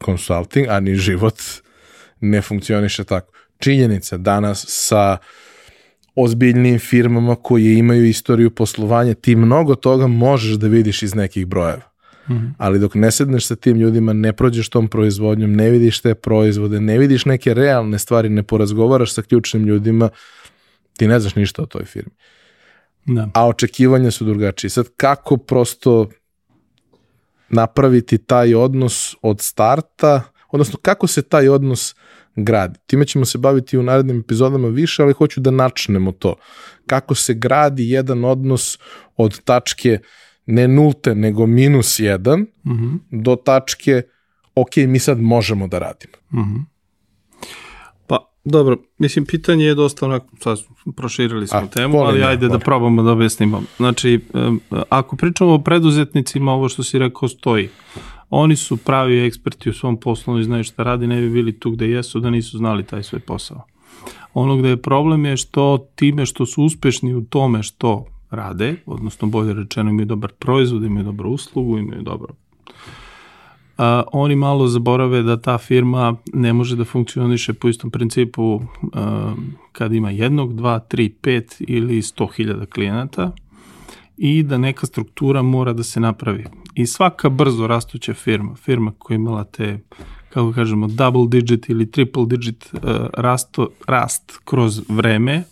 consulting, 0.05 0.67
a 0.69 0.79
ni 0.79 0.95
život 0.95 1.41
ne 2.19 2.41
funkcioniše 2.41 3.03
tako. 3.03 3.33
Činjenica 3.59 4.17
danas 4.17 4.65
sa 4.67 5.17
ozbiljnim 6.15 6.79
firmama 6.79 7.35
koje 7.35 7.77
imaju 7.77 8.05
istoriju 8.05 8.49
poslovanja, 8.49 9.13
ti 9.13 9.35
mnogo 9.35 9.75
toga 9.75 10.07
možeš 10.07 10.55
da 10.55 10.67
vidiš 10.67 11.03
iz 11.03 11.15
nekih 11.15 11.47
brojeva. 11.47 11.91
Mm 12.29 12.33
-hmm. 12.33 12.53
Ali 12.57 12.79
dok 12.79 12.95
ne 12.95 13.11
sedneš 13.11 13.45
sa 13.45 13.55
tim 13.55 13.77
ljudima, 13.77 14.13
ne 14.13 14.33
prođeš 14.33 14.69
tom 14.69 14.87
proizvodnjom, 14.87 15.53
ne 15.53 15.69
vidiš 15.69 16.01
te 16.01 16.15
proizvode, 16.15 16.79
ne 16.79 16.97
vidiš 16.97 17.25
neke 17.25 17.53
realne 17.53 17.99
stvari, 17.99 18.29
ne 18.29 18.43
porazgovaraš 18.43 19.13
sa 19.13 19.21
ključnim 19.21 19.65
ljudima, 19.65 20.09
ti 20.97 21.07
ne 21.07 21.19
znaš 21.19 21.35
ništa 21.35 21.61
o 21.61 21.65
toj 21.65 21.85
firmi. 21.85 22.11
Da. 23.07 23.29
A 23.33 23.47
očekivanja 23.47 24.11
su 24.11 24.25
drugačije. 24.25 24.69
Sad 24.69 24.85
kako 24.97 25.37
prosto 25.37 26.09
napraviti 27.49 28.17
taj 28.17 28.55
odnos 28.55 29.15
od 29.21 29.41
starta, 29.41 30.23
odnosno 30.51 30.79
kako 30.81 31.07
se 31.07 31.21
taj 31.21 31.49
odnos 31.49 31.95
gradi. 32.35 32.79
Time 32.85 33.05
ćemo 33.05 33.25
se 33.25 33.37
baviti 33.37 33.77
u 33.77 33.83
narednim 33.83 34.19
epizodama 34.19 34.67
više, 34.67 35.03
ali 35.03 35.13
hoću 35.13 35.39
da 35.41 35.51
načnemo 35.51 36.11
to. 36.11 36.35
Kako 36.85 37.15
se 37.15 37.33
gradi 37.33 37.89
jedan 37.89 38.25
odnos 38.25 38.79
od 39.17 39.41
tačke 39.43 39.99
ne 40.45 40.67
nulte, 40.67 41.15
nego 41.15 41.45
minus 41.45 41.99
jedan, 41.99 42.39
mm 42.39 42.71
-hmm. 42.71 42.99
do 43.11 43.35
tačke 43.35 44.01
ok, 44.55 44.75
mi 44.75 44.99
sad 44.99 45.19
možemo 45.19 45.67
da 45.67 45.79
radimo. 45.79 46.13
Mm 46.31 46.37
-hmm. 46.37 46.76
Dobro, 48.49 48.77
mislim, 48.97 49.25
pitanje 49.25 49.65
je 49.65 49.75
dosta 49.75 50.05
onako, 50.05 50.27
sad 50.39 50.59
proširili 50.95 51.47
smo 51.47 51.59
A, 51.59 51.67
temu, 51.67 51.97
ali 51.99 52.23
ajde 52.23 52.47
volim. 52.47 52.59
da 52.59 52.65
probamo 52.65 53.03
da 53.03 53.11
objasnimo. 53.11 53.61
Znači, 53.77 54.19
ako 54.89 55.15
pričamo 55.15 55.53
o 55.53 55.59
preduzetnicima, 55.59 56.51
ovo 56.51 56.69
što 56.69 56.83
si 56.83 56.99
rekao 56.99 57.29
stoji. 57.29 57.69
Oni 58.29 58.55
su 58.55 58.77
pravi 58.77 59.25
eksperti 59.25 59.69
u 59.69 59.73
svom 59.73 59.99
poslu 59.99 60.39
i 60.39 60.43
znaju 60.43 60.63
šta 60.63 60.83
radi, 60.83 61.07
ne 61.07 61.21
bi 61.21 61.29
bili 61.29 61.59
tu 61.59 61.71
gde 61.71 61.89
jesu 61.89 62.19
da 62.19 62.29
nisu 62.29 62.57
znali 62.57 62.83
taj 62.83 63.03
svoj 63.03 63.19
posao. 63.19 63.65
Ono 64.33 64.57
gde 64.57 64.69
je 64.69 64.81
problem 64.81 65.25
je 65.25 65.37
što 65.37 65.87
time 65.95 66.25
što 66.25 66.45
su 66.45 66.63
uspešni 66.63 67.15
u 67.15 67.25
tome 67.25 67.63
što 67.63 68.05
rade, 68.29 68.75
odnosno 68.85 69.27
bolje 69.27 69.53
rečeno 69.53 69.89
imaju 69.89 70.05
dobar 70.05 70.31
proizvod, 70.39 70.83
imaju 70.83 71.05
dobru 71.05 71.29
uslugu, 71.29 71.77
imaju 71.77 72.01
dobro 72.01 72.33
a, 73.77 74.03
oni 74.11 74.35
malo 74.35 74.67
zaborave 74.67 75.23
da 75.23 75.41
ta 75.41 75.57
firma 75.57 76.15
ne 76.33 76.53
može 76.53 76.75
da 76.75 76.85
funkcioniše 76.85 77.53
po 77.53 77.69
istom 77.69 77.91
principu 77.91 78.61
a, 78.93 79.33
kad 79.71 79.93
ima 79.93 80.11
jednog, 80.11 80.55
dva, 80.55 80.79
tri, 80.79 81.09
pet 81.09 81.55
ili 81.59 82.01
sto 82.01 82.27
hiljada 82.27 82.65
klijenata 82.65 83.31
i 84.17 84.43
da 84.43 84.57
neka 84.57 84.85
struktura 84.85 85.41
mora 85.41 85.73
da 85.73 85.83
se 85.83 85.99
napravi. 85.99 86.45
I 86.75 86.85
svaka 86.85 87.29
brzo 87.29 87.67
rastuća 87.67 88.13
firma, 88.13 88.55
firma 88.55 88.91
koja 88.97 89.15
imala 89.15 89.43
te, 89.43 89.79
kako 90.29 90.51
kažemo, 90.51 90.87
double 90.87 91.27
digit 91.27 91.69
ili 91.69 91.91
triple 91.91 92.25
digit 92.25 92.69
uh, 92.73 92.79
rasto, 93.13 93.69
rast 93.87 94.39
kroz 94.45 94.81
vreme, 94.89 95.43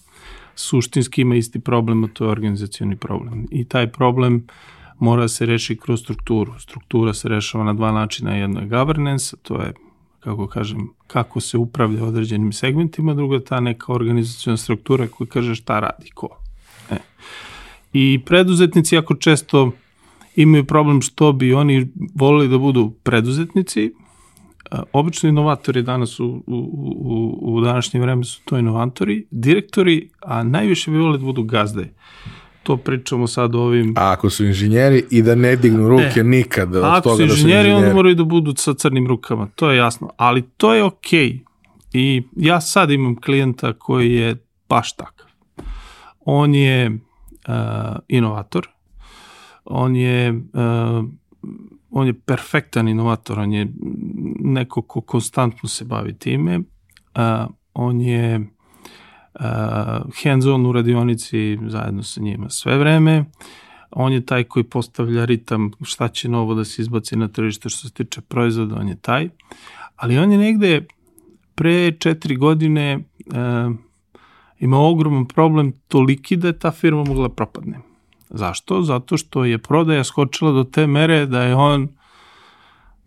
suštinski 0.56 1.22
ima 1.22 1.36
isti 1.36 1.60
problem, 1.60 2.04
a 2.04 2.08
to 2.08 2.26
je 2.26 2.32
organizacioni 2.32 2.96
problem. 2.96 3.48
I 3.52 3.66
taj 3.66 3.92
problem 3.92 4.36
uh, 4.36 4.75
mora 5.00 5.22
da 5.22 5.28
se 5.28 5.46
reši 5.46 5.78
kroz 5.78 6.02
strukturu. 6.02 6.60
Struktura 6.60 7.14
se 7.14 7.30
rešava 7.30 7.64
na 7.64 7.74
dva 7.74 7.92
načina. 7.92 8.36
Jedno 8.36 8.60
je 8.60 8.68
governance, 8.68 9.38
to 9.42 9.62
je 9.62 9.74
kako 10.20 10.48
kažem, 10.48 10.90
kako 11.08 11.40
se 11.40 11.58
upravlja 11.58 12.04
određenim 12.04 12.54
segmentima, 12.54 13.14
druga 13.14 13.40
ta 13.40 13.60
neka 13.60 13.94
organizacijona 13.94 14.58
struktura 14.58 15.08
koja 15.08 15.28
kaže 15.28 15.56
šta 15.56 15.80
radi 15.80 16.10
ko. 16.14 16.30
E. 16.92 16.98
I 17.94 18.22
preduzetnici 18.26 18.96
jako 18.96 19.16
često 19.16 19.72
imaju 20.36 20.66
problem 20.66 21.02
što 21.02 21.32
bi 21.34 21.54
oni 21.54 21.88
volili 22.16 22.48
da 22.48 22.58
budu 22.58 22.94
preduzetnici, 23.04 23.94
obično 24.94 25.30
inovatori 25.30 25.82
danas 25.82 26.20
u, 26.20 26.26
u, 26.26 26.42
u, 26.48 27.38
u 27.42 27.62
današnje 27.62 28.00
vreme 28.00 28.24
su 28.24 28.42
to 28.46 28.58
inovatori, 28.58 29.26
direktori, 29.32 30.10
a 30.22 30.44
najviše 30.44 30.92
bi 30.92 30.98
volili 30.98 31.18
da 31.18 31.26
budu 31.26 31.44
gazde. 31.44 31.94
To 32.66 32.78
pričamo 32.78 33.28
sad 33.28 33.56
o 33.56 33.60
ovim... 33.60 33.94
A 33.98 34.12
ako 34.12 34.30
su 34.30 34.46
inženjeri 34.46 35.04
i 35.12 35.22
da 35.22 35.36
ne 35.36 35.56
dignu 35.56 35.88
ruke 35.90 36.20
e, 36.20 36.24
nikada 36.24 36.96
od 36.96 37.04
toga 37.04 37.12
da 37.12 37.16
su 37.16 37.22
inženjeri. 37.22 37.30
Ako 37.30 37.36
su 37.36 37.48
inženjeri, 37.48 37.72
onda 37.72 37.94
moraju 37.94 38.16
da 38.16 38.24
budu 38.24 38.54
sa 38.58 38.74
crnim 38.74 39.08
rukama, 39.08 39.48
to 39.56 39.72
je 39.72 39.78
jasno. 39.78 40.10
Ali 40.18 40.42
to 40.58 40.74
je 40.74 40.84
okej. 40.84 41.30
Okay. 41.30 41.40
I 41.94 42.24
ja 42.36 42.62
sad 42.62 42.92
imam 42.92 43.16
klijenta 43.22 43.74
koji 43.74 44.14
je 44.14 44.36
baš 44.70 44.96
takav. 44.96 45.28
On 46.20 46.56
je 46.56 46.92
uh, 46.92 47.56
inovator, 48.08 48.68
on 49.66 49.96
je 49.96 50.32
uh, 50.32 51.06
on 51.92 52.08
je 52.08 52.14
perfektan 52.14 52.88
inovator, 52.88 53.40
on 53.40 53.54
je 53.54 53.68
neko 54.40 54.82
ko 54.82 55.02
konstantno 55.02 55.70
se 55.70 55.86
bavi 55.86 56.18
time, 56.18 56.58
uh, 56.60 57.52
on 57.74 58.02
je 58.02 58.48
hands-on 60.24 60.66
u 60.66 60.72
radionici 60.72 61.60
zajedno 61.68 62.04
sa 62.04 62.22
njima 62.22 62.50
sve 62.50 62.78
vreme, 62.78 63.26
on 63.92 64.14
je 64.14 64.26
taj 64.26 64.44
koji 64.44 64.64
postavlja 64.64 65.26
ritam 65.26 65.72
šta 65.84 66.08
će 66.08 66.30
novo 66.30 66.54
da 66.54 66.66
se 66.66 66.82
izbaci 66.82 67.16
na 67.16 67.28
tržište 67.28 67.70
što 67.70 67.88
se 67.88 67.94
tiče 67.94 68.22
proizvoda, 68.22 68.76
on 68.76 68.88
je 68.88 68.96
taj, 68.96 69.30
ali 69.96 70.18
on 70.18 70.32
je 70.32 70.38
negde 70.38 70.88
pre 71.56 71.92
četiri 71.92 72.36
godine 72.36 73.00
uh, 73.26 73.76
imao 74.60 74.92
ogroman 74.92 75.26
problem 75.26 75.74
toliki 75.88 76.36
da 76.36 76.48
je 76.48 76.60
ta 76.60 76.72
firma 76.72 77.04
mogla 77.04 77.30
propadne. 77.30 77.80
Zašto? 78.30 78.82
Zato 78.82 79.18
što 79.18 79.46
je 79.46 79.58
prodaja 79.58 80.04
skočila 80.04 80.52
do 80.52 80.64
te 80.64 80.88
mere 80.88 81.26
da 81.26 81.44
je 81.44 81.56
on, 81.56 81.88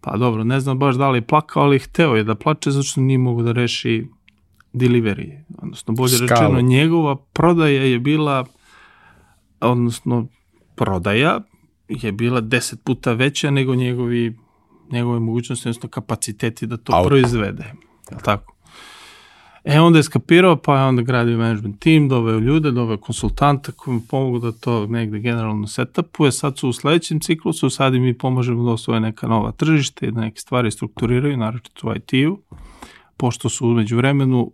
pa 0.01 0.17
dobro, 0.17 0.45
ne 0.45 0.61
znam 0.61 0.79
baš 0.79 0.97
da 0.97 1.11
li 1.11 1.19
je 1.19 1.27
plakao, 1.27 1.63
ali 1.63 1.79
hteo 1.79 2.15
je 2.15 2.25
da 2.25 2.35
plače 2.35 2.71
zato 2.71 2.83
što 2.83 3.01
nije 3.01 3.19
mogu 3.19 3.43
da 3.43 3.53
reši 3.53 4.07
delivery. 4.73 5.39
Odnosno, 5.63 5.95
bolje 5.95 6.17
Skalu. 6.17 6.29
rečeno, 6.29 6.61
njegova 6.61 7.17
prodaja 7.17 7.83
je 7.83 7.99
bila, 7.99 8.45
odnosno, 9.61 10.27
prodaja 10.75 11.41
je 11.89 12.13
bila 12.13 12.41
deset 12.41 12.85
puta 12.85 13.13
veća 13.13 13.51
nego 13.51 13.75
njegovi, 13.75 14.37
njegove 14.93 15.21
mogućnosti, 15.21 15.69
odnosno 15.69 15.89
kapaciteti 15.89 16.67
da 16.67 16.77
to 16.77 16.93
Auto. 16.93 17.09
proizvede. 17.09 17.65
Je 18.11 18.19
tako? 18.25 18.55
E 19.65 19.81
onda 19.81 19.99
je 19.99 20.03
skapirao, 20.03 20.57
pa 20.57 20.79
je 20.79 20.85
onda 20.85 21.03
gradio 21.03 21.39
management 21.39 21.79
team, 21.81 22.09
doveo 22.09 22.39
ljude, 22.39 22.71
doveo 22.71 22.97
konsultanta 22.97 23.73
koji 23.73 23.95
mu 23.95 24.01
pomogu 24.11 24.39
da 24.39 24.53
to 24.53 24.87
negde 24.87 25.19
generalno 25.19 25.67
setupuje. 25.67 26.33
Sad 26.33 26.59
su 26.59 26.69
u 26.69 26.73
sledećem 26.73 27.21
ciklusu, 27.21 27.71
sad 27.71 27.95
im 27.95 28.03
mi 28.03 28.19
pomožemo 28.19 28.65
da 28.65 28.71
osvoje 28.71 29.01
neka 29.01 29.27
nova 29.27 29.53
tržište 29.53 30.07
i 30.07 30.11
da 30.11 30.21
neke 30.21 30.41
stvari 30.41 30.71
strukturiraju, 30.71 31.37
naročito 31.37 31.89
u 31.89 31.95
IT-u, 31.95 32.39
pošto 33.17 33.49
su 33.49 33.69
umeđu 33.69 33.97
vremenu 33.97 34.53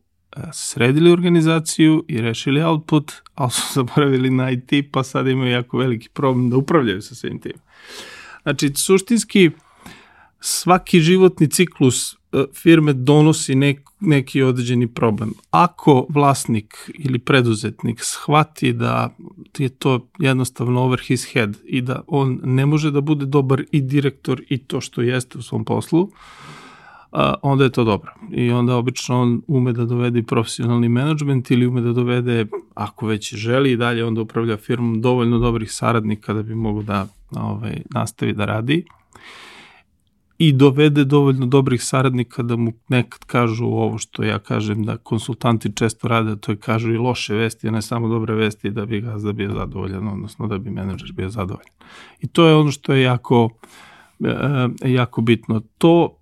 sredili 0.52 1.10
organizaciju 1.10 2.04
i 2.08 2.20
rešili 2.20 2.62
output, 2.62 3.12
ali 3.34 3.50
su 3.50 3.62
zaboravili 3.74 4.30
na 4.30 4.50
IT, 4.50 4.72
pa 4.92 5.02
sad 5.02 5.26
imaju 5.28 5.50
jako 5.50 5.78
veliki 5.78 6.08
problem 6.08 6.50
da 6.50 6.56
upravljaju 6.56 7.02
sa 7.02 7.14
svim 7.14 7.40
tim. 7.40 7.52
Znači, 8.42 8.72
suštinski, 8.74 9.50
svaki 10.40 11.00
životni 11.00 11.50
ciklus 11.50 12.12
e, 12.12 12.16
firme 12.54 12.92
donosi 12.92 13.54
nek, 13.54 13.80
neki 14.00 14.42
određeni 14.42 14.86
problem. 14.86 15.32
Ako 15.50 16.06
vlasnik 16.08 16.90
ili 16.94 17.18
preduzetnik 17.18 18.00
shvati 18.02 18.72
da 18.72 19.16
je 19.58 19.68
to 19.68 20.08
jednostavno 20.18 20.82
over 20.82 21.00
his 21.00 21.32
head 21.32 21.56
i 21.64 21.80
da 21.80 22.02
on 22.06 22.40
ne 22.44 22.66
može 22.66 22.90
da 22.90 23.00
bude 23.00 23.26
dobar 23.26 23.64
i 23.72 23.80
direktor 23.80 24.42
i 24.48 24.58
to 24.58 24.80
što 24.80 25.02
jeste 25.02 25.38
u 25.38 25.42
svom 25.42 25.64
poslu, 25.64 26.10
onda 27.42 27.64
je 27.64 27.70
to 27.70 27.84
dobro. 27.84 28.12
I 28.30 28.50
onda 28.50 28.76
obično 28.76 29.20
on 29.20 29.42
ume 29.46 29.72
da 29.72 29.84
dovede 29.84 30.22
profesionalni 30.22 30.88
menadžment 30.88 31.50
ili 31.50 31.66
ume 31.66 31.80
da 31.80 31.92
dovede, 31.92 32.46
ako 32.74 33.06
već 33.06 33.34
želi 33.34 33.72
i 33.72 33.76
dalje 33.76 34.04
onda 34.04 34.20
upravlja 34.20 34.56
firmom, 34.56 35.00
dovoljno 35.00 35.38
dobrih 35.38 35.72
saradnika 35.72 36.34
da 36.34 36.42
bi 36.42 36.54
mogu 36.54 36.82
da 36.82 37.06
ovaj, 37.30 37.82
nastavi 37.94 38.32
da 38.32 38.44
radi 38.44 38.84
i 40.38 40.52
dovede 40.52 41.04
dovoljno 41.04 41.46
dobrih 41.46 41.82
saradnika 41.82 42.42
da 42.42 42.56
mu 42.56 42.72
nekad 42.88 43.24
kažu 43.24 43.64
ovo 43.64 43.98
što 43.98 44.22
ja 44.22 44.38
kažem 44.38 44.84
da 44.84 44.96
konsultanti 44.96 45.72
često 45.74 46.08
rade, 46.08 46.36
to 46.36 46.52
je 46.52 46.56
kažu 46.56 46.92
i 46.92 46.98
loše 46.98 47.34
vesti, 47.34 47.68
a 47.68 47.70
ne 47.70 47.82
samo 47.82 48.08
dobre 48.08 48.34
vesti 48.34 48.70
da 48.70 48.86
bi 48.86 49.00
gazda 49.00 49.32
bio 49.32 49.54
zadovoljan, 49.54 50.08
odnosno 50.08 50.46
da 50.46 50.58
bi 50.58 50.70
menadžer 50.70 51.12
bio 51.12 51.28
zadovoljan. 51.28 51.72
I 52.20 52.26
to 52.26 52.46
je 52.46 52.54
ono 52.54 52.70
što 52.70 52.92
je 52.92 53.02
jako, 53.02 53.50
e, 54.24 54.68
jako 54.92 55.20
bitno. 55.20 55.62
To 55.78 56.16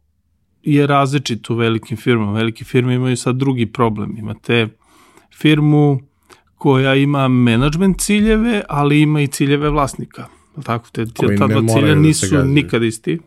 je 0.62 0.86
različito 0.86 1.54
u 1.54 1.56
velikim 1.56 1.96
firmama. 1.96 2.32
Velike 2.32 2.64
firme 2.64 2.94
imaju 2.94 3.16
sad 3.16 3.36
drugi 3.36 3.66
problem. 3.66 4.16
Imate 4.18 4.68
firmu 5.38 6.00
koja 6.54 6.94
ima 6.94 7.28
menadžment 7.28 8.00
ciljeve, 8.00 8.62
ali 8.68 9.00
ima 9.00 9.20
i 9.20 9.26
ciljeve 9.26 9.70
vlasnika. 9.70 10.26
Tako, 10.64 10.88
te, 10.92 11.06
te 11.06 11.36
ta 11.36 11.46
dva 11.46 11.62
cilja 11.74 11.94
da 11.94 12.00
nisu 12.00 12.36
da 12.36 12.44
nikad 12.44 12.82
isti 12.82 13.18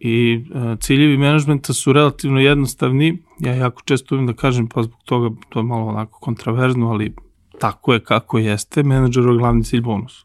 i 0.00 0.44
uh, 0.54 0.78
ciljevi 0.80 1.16
menadžmenta 1.16 1.72
su 1.72 1.92
relativno 1.92 2.40
jednostavni. 2.40 3.22
Ja 3.38 3.54
jako 3.54 3.82
često 3.84 4.14
uvijek 4.14 4.26
da 4.30 4.36
kažem, 4.36 4.68
pa 4.68 4.82
zbog 4.82 4.98
toga 5.04 5.36
to 5.48 5.58
je 5.58 5.64
malo 5.64 5.86
onako 5.86 6.20
kontraverzno, 6.20 6.90
ali 6.90 7.14
tako 7.60 7.92
je 7.92 8.00
kako 8.00 8.38
jeste, 8.38 8.82
menadžerov 8.82 9.36
glavni 9.36 9.64
cilj 9.64 9.80
bonus. 9.80 10.24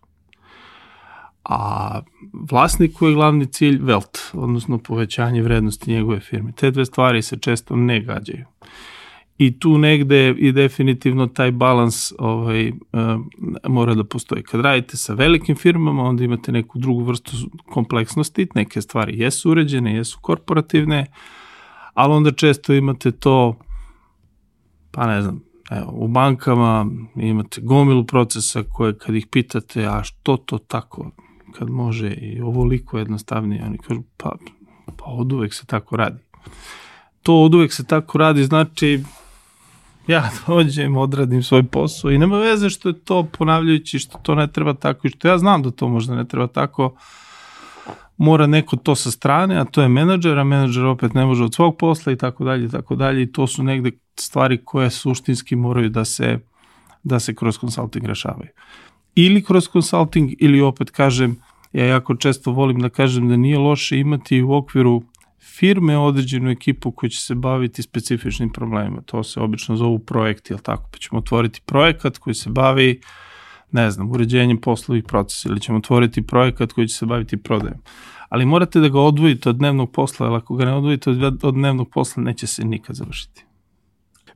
A 1.43 2.01
vlasniku 2.51 3.07
je 3.07 3.13
glavni 3.13 3.45
cilj 3.45 3.79
velt, 3.81 4.17
odnosno 4.33 4.77
povećanje 4.77 5.41
vrednosti 5.41 5.91
njegove 5.91 6.19
firme. 6.19 6.51
Te 6.51 6.71
dve 6.71 6.85
stvari 6.85 7.21
se 7.21 7.37
često 7.37 7.75
ne 7.75 7.99
gađaju 7.99 8.45
i 9.41 9.59
tu 9.59 9.77
negde 9.77 10.29
i 10.29 10.51
definitivno 10.51 11.27
taj 11.27 11.51
balans 11.51 12.13
ovaj, 12.19 12.69
uh, 12.69 12.75
mora 13.67 13.95
da 13.95 14.03
postoji. 14.03 14.43
Kad 14.43 14.61
radite 14.61 14.97
sa 14.97 15.13
velikim 15.13 15.55
firmama, 15.55 16.03
onda 16.03 16.23
imate 16.23 16.51
neku 16.51 16.79
drugu 16.79 17.03
vrstu 17.03 17.31
kompleksnosti, 17.69 18.47
neke 18.55 18.81
stvari 18.81 19.19
jesu 19.19 19.51
uređene, 19.51 19.95
jesu 19.95 20.19
korporativne, 20.21 21.05
ali 21.93 22.13
onda 22.13 22.31
često 22.31 22.73
imate 22.73 23.11
to, 23.11 23.59
pa 24.91 25.07
ne 25.07 25.21
znam, 25.21 25.43
evo, 25.71 25.91
u 25.91 26.07
bankama 26.07 26.85
imate 27.15 27.61
gomilu 27.61 28.05
procesa 28.05 28.63
koje 28.63 28.97
kad 28.97 29.15
ih 29.15 29.27
pitate, 29.27 29.85
a 29.85 30.03
što 30.03 30.37
to 30.37 30.57
tako, 30.57 31.11
kad 31.51 31.69
može 31.69 32.11
i 32.11 32.41
ovoliko 32.41 32.97
jednostavnije, 32.97 33.63
oni 33.65 33.77
kažu, 33.77 34.01
pa, 34.17 34.35
pa 34.97 35.05
od 35.05 35.31
uvek 35.33 35.53
se 35.53 35.65
tako 35.65 35.95
radi. 35.95 36.19
To 37.23 37.41
od 37.43 37.55
uvek 37.55 37.73
se 37.73 37.83
tako 37.83 38.17
radi, 38.17 38.43
znači 38.43 39.03
ja 40.07 40.29
dođem, 40.47 40.97
odradim 40.97 41.43
svoj 41.43 41.63
posao 41.63 42.11
i 42.11 42.17
nema 42.17 42.39
veze 42.39 42.69
što 42.69 42.89
je 42.89 42.99
to 42.99 43.23
ponavljajući, 43.23 43.99
što 43.99 44.17
to 44.17 44.35
ne 44.35 44.47
treba 44.47 44.73
tako 44.73 45.07
i 45.07 45.09
što 45.09 45.27
ja 45.27 45.37
znam 45.37 45.63
da 45.63 45.71
to 45.71 45.87
možda 45.87 46.15
ne 46.15 46.27
treba 46.27 46.47
tako, 46.47 46.95
mora 48.17 48.47
neko 48.47 48.75
to 48.75 48.95
sa 48.95 49.11
strane, 49.11 49.57
a 49.57 49.65
to 49.65 49.81
je 49.81 49.87
menadžer, 49.87 50.39
a 50.39 50.43
menadžer 50.43 50.85
opet 50.85 51.13
ne 51.13 51.25
može 51.25 51.43
od 51.43 51.55
svog 51.55 51.77
posla 51.77 52.13
i 52.13 52.17
tako 52.17 52.43
dalje 52.43 52.65
i 52.65 52.69
tako 52.69 52.95
dalje 52.95 53.21
i 53.21 53.31
to 53.31 53.47
su 53.47 53.63
negde 53.63 53.91
stvari 54.19 54.65
koje 54.65 54.89
suštinski 54.89 55.55
moraju 55.55 55.89
da 55.89 56.05
se 56.05 56.39
da 57.03 57.19
se 57.19 57.35
kroz 57.35 57.59
consulting 57.59 58.05
rešavaju. 58.05 58.49
Ili 59.15 59.43
kroz 59.43 59.69
consulting 59.69 60.31
ili 60.39 60.61
opet 60.61 60.89
kažem, 60.89 61.35
ja 61.73 61.85
jako 61.85 62.15
često 62.15 62.51
volim 62.51 62.79
da 62.79 62.89
kažem 62.89 63.29
da 63.29 63.35
nije 63.35 63.57
loše 63.57 63.99
imati 63.99 64.41
u 64.41 64.53
okviru 64.53 65.03
firme 65.39 65.97
određenu 65.97 66.49
ekipu 66.49 66.91
koja 66.91 67.09
će 67.09 67.19
se 67.19 67.35
baviti 67.35 67.81
specifičnim 67.81 68.49
problemima. 68.49 69.01
To 69.01 69.23
se 69.23 69.39
obično 69.39 69.75
zovu 69.75 69.99
projekti, 69.99 70.53
jel 70.53 70.59
tako? 70.59 70.89
Pa 70.91 70.97
ćemo 70.97 71.19
otvoriti 71.19 71.61
projekat 71.65 72.17
koji 72.17 72.33
se 72.33 72.49
bavi 72.49 73.01
ne 73.71 73.91
znam, 73.91 74.11
uređenjem 74.11 74.61
poslovih 74.61 75.03
procesa 75.03 75.49
ili 75.49 75.61
ćemo 75.61 75.77
otvoriti 75.77 76.27
projekat 76.27 76.71
koji 76.71 76.87
će 76.87 76.97
se 76.97 77.05
baviti 77.05 77.37
prodajom. 77.37 77.81
Ali 78.29 78.45
morate 78.45 78.79
da 78.79 78.89
ga 78.89 78.99
odvojite 78.99 79.49
od 79.49 79.55
dnevnog 79.55 79.91
posla, 79.91 80.27
jer 80.27 80.35
ako 80.35 80.55
ga 80.55 80.65
ne 80.65 80.73
odvojite 80.73 81.09
od, 81.09 81.43
od 81.45 81.53
dnevnog 81.53 81.89
posla, 81.89 82.23
neće 82.23 82.47
se 82.47 82.65
nikad 82.65 82.95
završiti. 82.95 83.45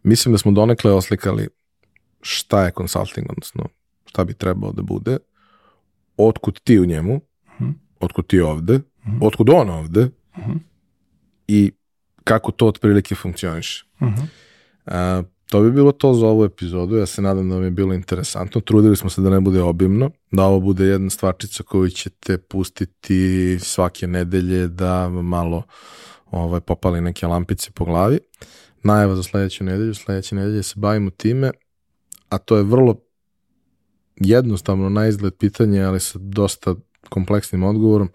Mislim 0.04 0.32
da 0.32 0.38
smo 0.38 0.52
donekle 0.52 0.92
oslikali 0.92 1.48
šta 2.22 2.66
je 2.66 2.72
consulting, 2.78 3.30
odnosno 3.30 3.64
šta 4.16 4.24
bi 4.24 4.34
trebao 4.34 4.72
da 4.72 4.82
bude, 4.82 5.18
otkud 6.18 6.60
ti 6.64 6.80
u 6.80 6.86
njemu. 6.86 7.22
-huh. 7.60 7.74
otkud 8.00 8.28
ti 8.28 8.40
ovde. 8.40 8.74
-huh. 8.74 9.18
otkud 9.22 9.50
on 9.50 9.70
ovde. 9.70 10.10
-huh 10.38 10.60
i 11.48 11.72
kako 12.24 12.52
to 12.52 12.68
otprilike 12.68 13.16
funkcioniše. 13.16 13.86
Uh 14.00 14.08
-huh. 14.08 14.26
A, 14.86 15.24
to 15.50 15.62
bi 15.62 15.72
bilo 15.72 15.92
to 15.92 16.14
za 16.14 16.28
ovu 16.28 16.46
epizodu, 16.46 16.98
ja 16.98 17.06
se 17.06 17.22
nadam 17.22 17.50
da 17.50 17.56
vam 17.56 17.64
je 17.64 17.72
bilo 17.72 17.94
interesantno, 17.94 18.62
trudili 18.62 18.98
smo 18.98 19.10
se 19.10 19.22
da 19.22 19.30
ne 19.30 19.40
bude 19.40 19.62
obimno, 19.62 20.12
da 20.32 20.44
ovo 20.44 20.60
bude 20.60 20.86
jedna 20.86 21.10
stvarčica 21.10 21.64
koju 21.64 21.90
ćete 21.90 22.38
pustiti 22.38 23.58
svake 23.60 24.08
nedelje 24.08 24.68
da 24.68 25.10
malo 25.10 25.64
ovaj, 26.32 26.60
popali 26.62 27.02
neke 27.02 27.28
lampice 27.28 27.72
po 27.72 27.86
glavi. 27.86 28.20
Najava 28.84 29.16
za 29.16 29.24
sledeću 29.24 29.64
nedelju, 29.64 29.94
sledeće 29.94 30.36
nedelje 30.36 30.64
se 30.64 30.74
bavimo 30.78 31.10
time, 31.10 31.52
a 32.30 32.38
to 32.38 32.58
je 32.58 32.64
vrlo 32.64 32.96
jednostavno 34.16 34.90
na 34.90 35.08
izgled 35.08 35.34
pitanje, 35.34 35.84
ali 35.84 36.00
sa 36.00 36.20
dosta 36.22 36.76
kompleksnim 37.10 37.64
odgovorom, 37.64 38.10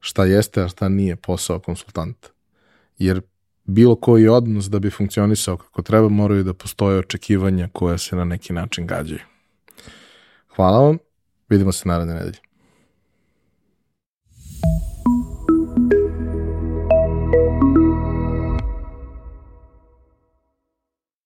šta 0.00 0.24
jeste, 0.24 0.62
a 0.62 0.68
šta 0.68 0.88
nije 0.88 1.16
posao 1.16 1.60
konsultanta. 1.60 2.28
Jer 2.98 3.20
bilo 3.64 3.96
koji 3.96 4.28
odnos 4.28 4.70
da 4.70 4.78
bi 4.78 4.90
funkcionisao 4.90 5.56
kako 5.56 5.82
treba, 5.82 6.08
moraju 6.08 6.44
da 6.44 6.54
postoje 6.54 6.98
očekivanja 6.98 7.68
koja 7.72 7.98
se 7.98 8.16
na 8.16 8.24
neki 8.24 8.52
način 8.52 8.86
gađaju. 8.86 9.20
Hvala 10.56 10.78
vam, 10.80 10.98
vidimo 11.48 11.72
se 11.72 11.88
naredne 11.88 12.14
nedelje. 12.14 12.45